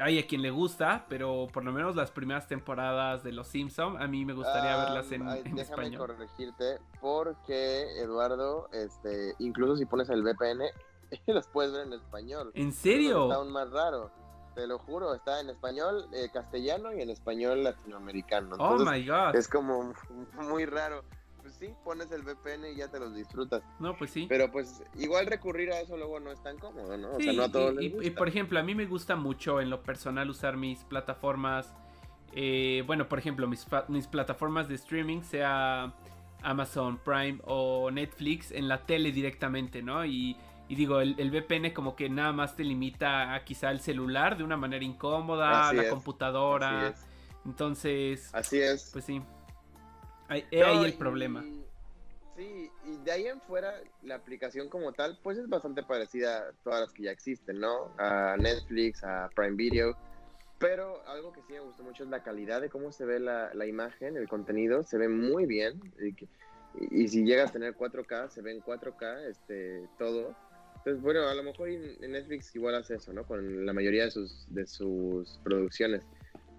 [0.00, 4.00] hay a quien le gusta, pero por lo menos las primeras temporadas de Los Simpson
[4.00, 5.98] a mí me gustaría Ah, verlas en, ay, en déjame español.
[5.98, 10.62] corregirte, porque Eduardo, este, incluso si pones el VPN,
[11.26, 12.50] los puedes ver en español.
[12.54, 13.24] ¿En serio?
[13.24, 14.10] Está aún más raro.
[14.54, 18.56] Te lo juro, está en español eh, castellano y en español latinoamericano.
[18.58, 19.34] Oh my god.
[19.34, 19.94] es como
[20.34, 21.04] muy raro.
[21.42, 23.62] Pues sí, pones el VPN y ya te los disfrutas.
[23.80, 24.26] No, pues sí.
[24.28, 27.10] Pero pues igual recurrir a eso luego no es tan cómodo, ¿no?
[27.14, 28.06] O Sí, sea, no a todos y, les y- gusta.
[28.06, 31.74] y, por ejemplo, a mí me gusta mucho en lo personal usar mis plataformas.
[32.34, 35.92] eh, bueno, por ejemplo, mis, mis plataformas de streaming, sea
[36.42, 40.04] Amazon Prime o Netflix, en la tele directamente, ¿no?
[40.06, 40.36] Y,
[40.68, 44.38] y digo, el, el VPN como que nada más te limita a quizá el celular
[44.38, 46.86] de una manera incómoda, Así la es, computadora.
[46.88, 47.06] Así es.
[47.44, 48.88] Entonces, Así es.
[48.92, 49.20] pues sí.
[50.32, 51.44] Ahí, he ahí el y- problema.
[52.34, 56.52] Sí, y de ahí en fuera, la aplicación como tal, pues es bastante parecida a
[56.64, 57.92] todas las que ya existen, ¿no?
[57.98, 59.94] A Netflix, a Prime Video.
[60.58, 63.52] Pero algo que sí me gustó mucho es la calidad de cómo se ve la,
[63.52, 65.78] la imagen, el contenido, se ve muy bien.
[66.00, 66.28] Y, que-
[66.74, 70.34] y- y si llegas a tener 4K, se ve en 4K, este, todo.
[70.78, 73.26] Entonces, bueno, a lo mejor en en Netflix igual hace eso, ¿no?
[73.26, 76.06] Con la mayoría de sus, de sus producciones.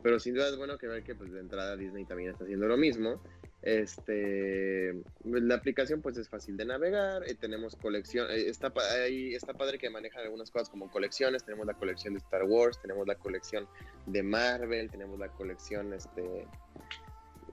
[0.04, 2.68] Pero sin duda es bueno que ver que pues de entrada Disney también está haciendo
[2.68, 3.22] lo mismo.
[3.62, 4.94] Este,
[5.24, 9.78] la aplicación pues es fácil de navegar, eh, tenemos colección, eh, está, ahí está padre
[9.78, 13.66] que maneja algunas cosas como colecciones, tenemos la colección de Star Wars, tenemos la colección
[14.06, 16.46] de Marvel, tenemos la colección este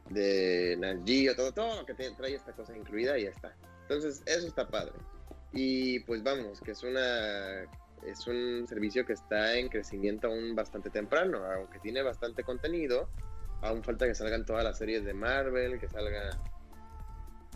[0.08, 3.54] de Nat Geo, todo, todo lo que te- trae esta cosa incluida y ya está.
[3.82, 4.94] Entonces, eso está padre.
[5.52, 7.66] Y pues vamos, que es una
[8.06, 13.08] es un servicio que está en crecimiento aún bastante temprano, aunque tiene bastante contenido.
[13.62, 16.30] Aún falta que salgan todas las series de Marvel, que salga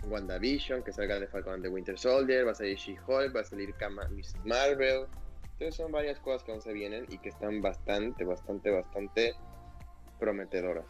[0.06, 3.44] WandaVision, que salga de Falcon and the Winter Soldier, va a salir She-Hulk, va a
[3.44, 5.06] salir Kama- Miss Marvel.
[5.52, 9.34] Entonces son varias cosas que aún se vienen y que están bastante, bastante, bastante
[10.18, 10.84] prometedoras.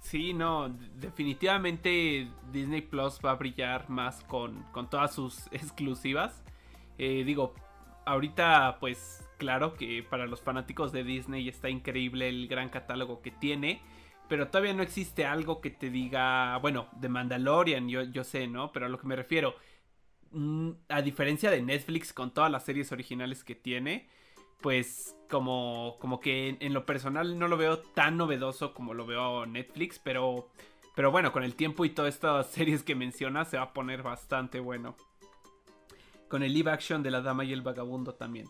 [0.00, 6.44] Sí, no, definitivamente Disney Plus va a brillar más con, con todas sus exclusivas.
[6.98, 7.52] Eh, digo,
[8.08, 13.30] ahorita pues claro que para los fanáticos de Disney está increíble el gran catálogo que
[13.30, 13.80] tiene,
[14.28, 18.72] pero todavía no existe algo que te diga, bueno, de Mandalorian, yo, yo sé, ¿no?
[18.72, 19.54] Pero a lo que me refiero,
[20.32, 24.08] mm, a diferencia de Netflix con todas las series originales que tiene,
[24.60, 29.46] pues como, como que en, lo personal no lo veo tan novedoso como lo veo
[29.46, 30.48] Netflix, pero,
[30.96, 34.02] pero bueno, con el tiempo y todas estas series que mencionas se va a poner
[34.02, 34.96] bastante bueno.
[36.28, 38.48] Con el live action de La Dama y el Vagabundo también.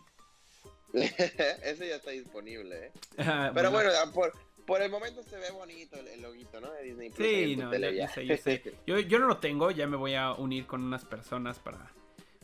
[0.93, 2.91] Ese ya está disponible, ¿eh?
[3.19, 4.33] Ah, pero bueno, por,
[4.65, 6.71] por el momento se ve bonito el, loguito, ¿no?
[6.71, 7.27] De Disney Plus.
[7.27, 8.63] Sí, no, ya, sé, yo sé.
[8.85, 11.91] Yo, no lo tengo, ya me voy a unir con unas personas para.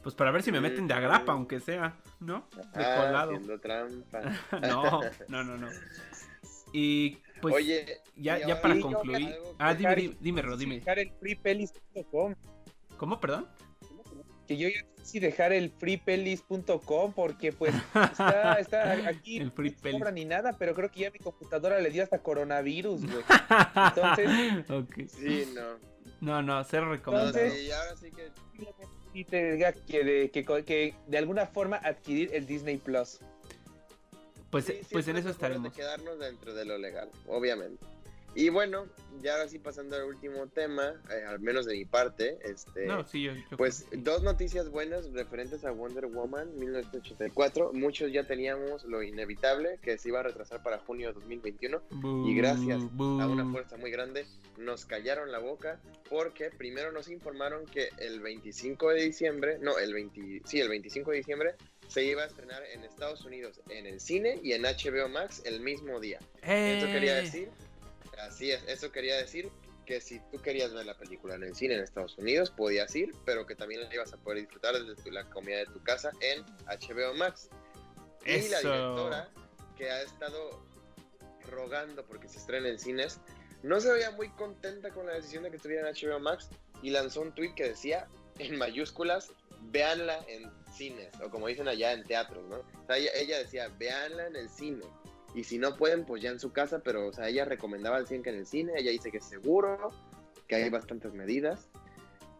[0.01, 2.47] Pues para ver si me meten de agrapa, aunque sea, ¿no?
[2.75, 3.59] De ah, colado.
[3.59, 4.21] trampa.
[4.61, 5.69] no, no, no, no.
[6.73, 7.55] Y pues.
[7.55, 9.35] Oye, ya, ya para concluir.
[9.57, 10.83] Ah, dime, dime, dime, dime.
[12.97, 13.47] ¿Cómo, perdón?
[14.45, 20.25] Que yo ya sí dejar el freepelis.com porque pues está, está aquí no cobra ni
[20.25, 23.23] nada, pero creo que ya mi computadora le dio hasta coronavirus, güey.
[23.95, 25.07] Entonces, okay.
[25.07, 25.95] sí, no.
[26.21, 27.37] No, no, cero recomendado.
[27.37, 32.45] Entonces, y ahora sí que diga que de, que, que de alguna forma adquirir el
[32.45, 33.19] Disney Plus.
[34.49, 35.71] Pues, pues en eso estaremos.
[35.71, 37.85] De quedarnos dentro de lo legal, obviamente.
[38.35, 38.85] Y bueno,
[39.21, 42.85] ya ahora sí pasando al último tema, eh, al menos de mi parte, este,
[43.55, 47.71] pues dos noticias buenas referentes a Wonder Woman 1984.
[47.71, 51.81] Muchos ya teníamos lo inevitable, que se iba a retrasar para junio de 2021.
[52.27, 54.25] y gracias a una fuerza muy grande,
[54.57, 55.79] nos callaron la boca
[56.09, 61.11] porque primero nos informaron que el 25 de diciembre, no, el 20, sí, el 25
[61.11, 61.55] de diciembre
[61.87, 65.61] se iba a estrenar en Estados Unidos en el cine y en HBO Max el
[65.61, 66.19] mismo día.
[66.41, 67.21] Eso quería ¡Eh!
[67.21, 67.49] decir
[68.19, 69.51] Así es, eso quería decir
[69.85, 73.13] que si tú querías ver la película en el cine en Estados Unidos, podías ir,
[73.25, 76.43] pero que también la ibas a poder disfrutar desde la comida de tu casa en
[76.65, 77.49] HBO Max.
[78.25, 79.29] Y la directora,
[79.77, 80.63] que ha estado
[81.51, 83.19] rogando porque se estrene en cines,
[83.61, 86.49] no se veía muy contenta con la decisión de que estuviera en HBO Max
[86.81, 88.07] y lanzó un tweet que decía
[88.39, 92.57] en mayúsculas, véanla en cines, o como dicen allá en teatros, ¿no?
[92.57, 94.83] O sea, ella, ella decía, véanla en el cine
[95.35, 98.07] y si no pueden, pues ya en su casa, pero, o sea, ella recomendaba al
[98.07, 99.91] 100 que en el cine, ella dice que es seguro,
[100.47, 101.69] que hay bastantes medidas.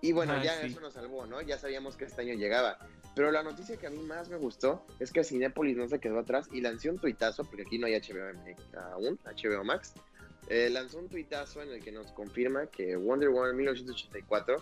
[0.01, 1.41] Y bueno, ya eso nos salvó, ¿no?
[1.41, 2.77] Ya sabíamos que este año llegaba.
[3.15, 6.19] Pero la noticia que a mí más me gustó es que Cinepolis no se quedó
[6.19, 8.31] atrás y lanzó un tuitazo, porque aquí no hay HBO
[8.93, 9.93] aún, HBO Max.
[10.47, 14.57] Eh, lanzó un tuitazo en el que nos confirma que Wonder Woman 1984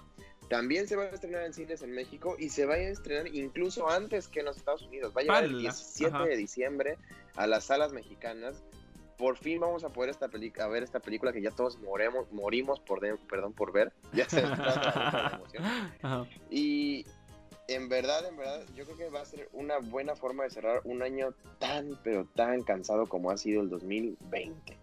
[0.49, 3.89] también se va a estrenar en cines en México y se va a estrenar incluso
[3.89, 5.13] antes que en los Estados Unidos.
[5.15, 6.97] Va a llegar el 17 de diciembre
[7.35, 8.63] a las salas mexicanas.
[9.17, 12.79] Por fin vamos a poder esta a ver esta película que ya todos moremos, morimos
[12.79, 13.91] por perdón por ver.
[14.13, 16.27] Ya se la emoción.
[16.49, 17.05] Y
[17.67, 20.81] en verdad, en verdad, yo creo que va a ser una buena forma de cerrar
[20.83, 24.82] un año tan, pero tan cansado como ha sido el 2020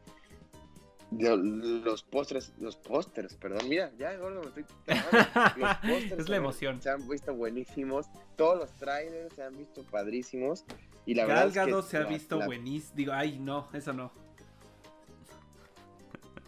[1.11, 4.65] los postres, los pósters, perdón, mira, ya gordo, me estoy
[5.57, 6.81] Los pósters es la emoción.
[6.81, 8.07] Se han visto buenísimos,
[8.37, 10.65] todos los trailers se han visto padrísimos
[11.07, 14.13] y la verdad es que se ha visto buenísimo, digo, ay, no, eso no.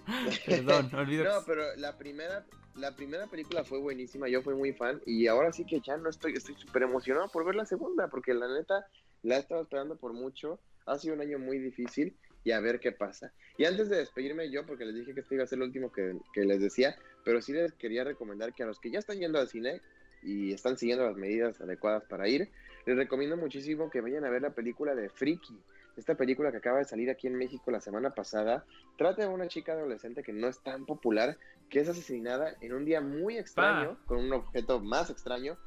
[0.47, 1.25] Perdón, olvido.
[1.25, 2.45] No, pero la primera
[2.75, 6.09] la primera película fue buenísima, yo fui muy fan y ahora sí que ya no
[6.09, 8.87] estoy estoy súper emocionado por ver la segunda porque la neta
[9.23, 10.61] la he estado esperando por mucho.
[10.87, 13.33] Ha sido un año muy difícil y a ver qué pasa.
[13.57, 15.93] Y antes de despedirme yo, porque les dije que este iba a ser lo último
[15.93, 19.39] que, les decía, pero sí les quería recomendar que a los que ya están yendo
[19.39, 19.81] al cine
[20.23, 22.49] y están siguiendo las medidas adecuadas para ir,
[22.87, 25.59] les recomiendo muchísimo que vayan a ver la película de Freaky.
[25.97, 28.65] Esta película que acaba de salir aquí en México la semana pasada
[28.97, 31.37] trata de una chica adolescente que no es tan popular,
[31.69, 35.59] que es asesinada en un día muy extraño, con un objeto más extraño,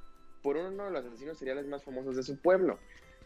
[0.41, 2.79] por uno de los asesinos seriales más famosos de su pueblo.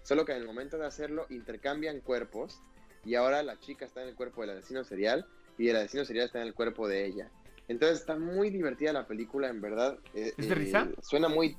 [0.03, 2.61] Solo que en el momento de hacerlo intercambian cuerpos
[3.09, 5.25] y ahora la chica está en el cuerpo del asesino serial
[5.57, 7.31] y el asesino serial está en el cuerpo de ella.
[7.67, 9.97] Entonces está muy divertida la película, en verdad.
[10.13, 10.87] Eh, ¿Es de risa?
[10.91, 11.57] Eh, suena muy...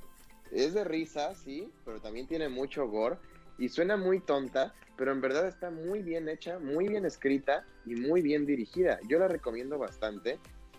[0.53, 3.17] Es de risa, sí, pero también tiene mucho gore
[3.59, 7.97] y suena muy tonta, pero en verdad está muy bien hecha, muy bien escrita y
[7.97, 9.01] muy bien dirigida.
[9.09, 10.39] Yo la recomiendo bastante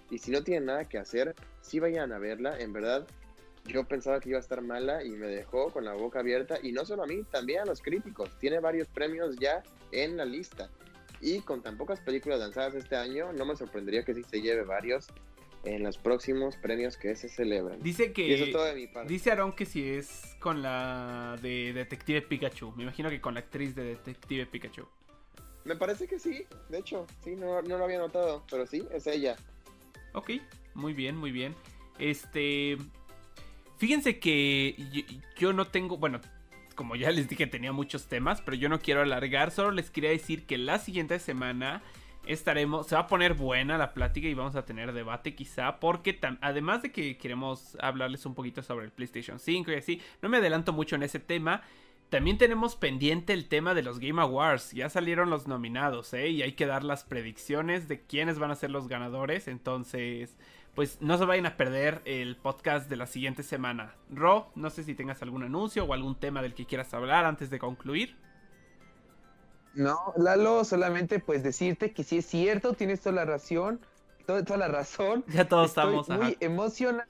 [0.09, 3.05] y si no tienen nada que hacer, sí vayan a verla, en verdad
[3.65, 6.57] yo pensaba que iba a estar mala y me dejó con la boca abierta.
[6.61, 8.37] Y no solo a mí, también a los críticos.
[8.39, 10.69] Tiene varios premios ya en la lista.
[11.19, 14.63] Y con tan pocas películas lanzadas este año, no me sorprendería que sí se lleve
[14.63, 15.07] varios
[15.63, 17.81] en los próximos premios que se celebran.
[17.81, 18.53] Dice que.
[19.07, 22.71] Dice Aaron que si es con la de Detective Pikachu.
[22.75, 24.87] Me imagino que con la actriz de Detective Pikachu.
[25.63, 29.05] Me parece que sí, de hecho, sí, no, no lo había notado, pero sí, es
[29.05, 29.35] ella.
[30.13, 30.31] Ok,
[30.73, 31.55] muy bien, muy bien.
[31.99, 32.77] Este.
[33.81, 34.75] Fíjense que
[35.35, 36.21] yo, no tengo, bueno,
[36.75, 40.11] como ya les dije tenía muchos temas, pero yo no quiero alargar, solo les quería
[40.11, 41.81] decir que la siguiente semana
[42.27, 46.19] estaremos, se va a poner buena la plática y vamos a tener debate quizá, porque
[46.41, 50.37] además de que queremos hablarles un poquito sobre el PlayStation 5 y así, no me
[50.37, 51.63] adelanto mucho en ese tema.
[52.09, 54.73] También tenemos pendiente el tema de los Game Awards.
[54.73, 56.29] Ya salieron los nominados, ¿eh?
[56.29, 59.47] Y hay que dar las predicciones de quiénes van a ser los ganadores.
[59.47, 60.35] Entonces,
[60.75, 63.95] pues no se vayan a perder el podcast de la siguiente semana.
[64.09, 67.49] Ro, no sé si tengas algún anuncio o algún tema del que quieras hablar antes
[67.49, 68.17] de concluir.
[69.73, 73.79] No, Lalo, solamente pues decirte que si es cierto, tienes toda la razón,
[74.25, 75.23] toda, la razón.
[75.27, 77.07] Ya todos estamos muy emocionados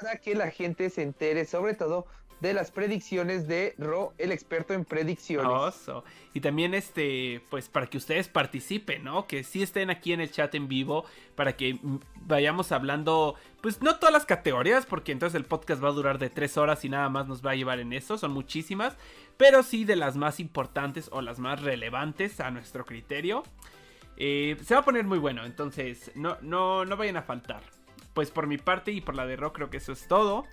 [0.00, 2.06] para que la gente se entere, sobre todo
[2.40, 5.90] de las predicciones de Ro, el experto en predicciones.
[6.34, 9.26] Y también este, pues para que ustedes participen, ¿no?
[9.26, 11.78] Que sí estén aquí en el chat en vivo para que
[12.22, 16.30] vayamos hablando, pues no todas las categorías, porque entonces el podcast va a durar de
[16.30, 18.96] tres horas y nada más nos va a llevar en eso, son muchísimas,
[19.36, 23.42] pero sí de las más importantes o las más relevantes a nuestro criterio.
[24.16, 27.62] Eh, se va a poner muy bueno, entonces no, no, no vayan a faltar.
[28.14, 30.44] Pues por mi parte y por la de Ro creo que eso es todo.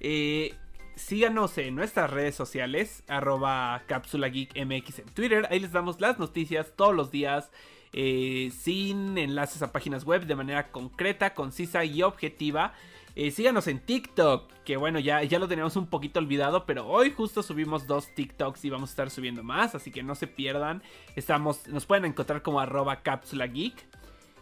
[0.00, 0.54] Eh,
[0.96, 5.46] síganos en nuestras redes sociales, arroba Cápsula Geek MX en Twitter.
[5.50, 7.50] Ahí les damos las noticias todos los días.
[7.96, 12.74] Eh, sin enlaces a páginas web de manera concreta, concisa y objetiva.
[13.16, 17.12] Eh, síganos en TikTok, que bueno, ya, ya lo teníamos un poquito olvidado, pero hoy
[17.12, 20.82] justo subimos dos TikToks y vamos a estar subiendo más, así que no se pierdan.
[21.14, 23.74] Estamos, nos pueden encontrar como arroba cápsula geek.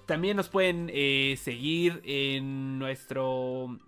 [0.07, 3.79] También nos pueden eh, seguir en nuestro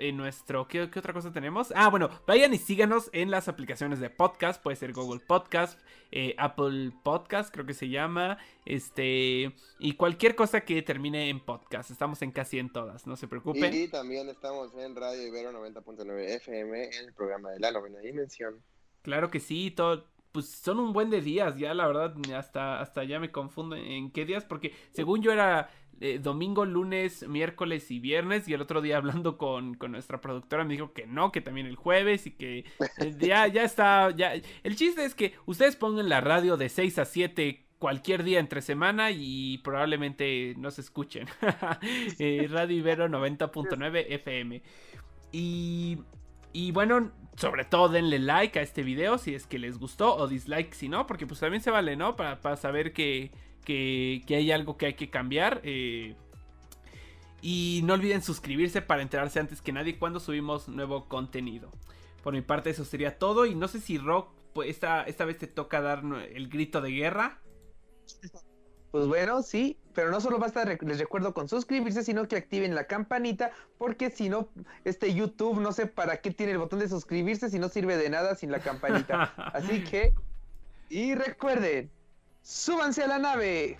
[0.00, 0.66] en nuestro...
[0.66, 1.72] ¿qué, otra cosa tenemos?
[1.76, 4.62] Ah, bueno, vayan y síganos en las aplicaciones de podcast.
[4.62, 5.78] Puede ser Google Podcast,
[6.10, 8.38] eh, Apple Podcast, creo que se llama.
[8.64, 9.54] Este...
[9.78, 11.90] Y cualquier cosa que termine en podcast.
[11.90, 13.72] Estamos en casi en todas, no se preocupen.
[13.72, 18.62] Y también estamos en Radio Ibero 90.9 FM, en el programa de la novena dimensión.
[19.02, 23.04] Claro que sí, todo, pues son un buen de días, ya la verdad, hasta, hasta
[23.04, 25.70] ya me confundo en qué días, porque según yo era
[26.00, 28.48] eh, domingo, lunes, miércoles y viernes.
[28.48, 31.76] Y el otro día hablando con, nuestra productora me dijo que no, que también el
[31.76, 32.64] jueves y que
[33.18, 34.10] ya, ya está.
[34.10, 34.32] Ya.
[34.62, 38.62] El chiste es que ustedes pongan la radio de 6 a 7 cualquier día entre
[38.62, 41.26] semana y probablemente no se escuchen.
[42.18, 44.62] Eh, radio Ibero 90.9 FM.
[45.32, 45.98] Y,
[46.52, 50.28] y bueno, sobre todo denle like a este video si es que les gustó o
[50.28, 52.16] dislike si no, porque pues también se vale, ¿no?
[52.16, 52.92] Para, para saber
[53.64, 55.60] que que, hay algo que hay que cambiar.
[55.64, 56.14] Eh,
[57.42, 61.70] y no olviden suscribirse para enterarse antes que nadie cuando subimos nuevo contenido.
[62.22, 63.46] Por mi parte eso sería todo.
[63.46, 66.02] Y no sé si Rock, pues, esta, esta vez te toca dar
[66.32, 67.40] el grito de guerra.
[68.90, 72.88] Pues bueno, sí, pero no solo basta, les recuerdo con suscribirse, sino que activen la
[72.88, 74.48] campanita, porque si no,
[74.84, 78.10] este YouTube no sé para qué tiene el botón de suscribirse si no sirve de
[78.10, 79.22] nada sin la campanita.
[79.54, 80.12] Así que,
[80.88, 81.92] y recuerden,
[82.42, 83.78] súbanse a la nave.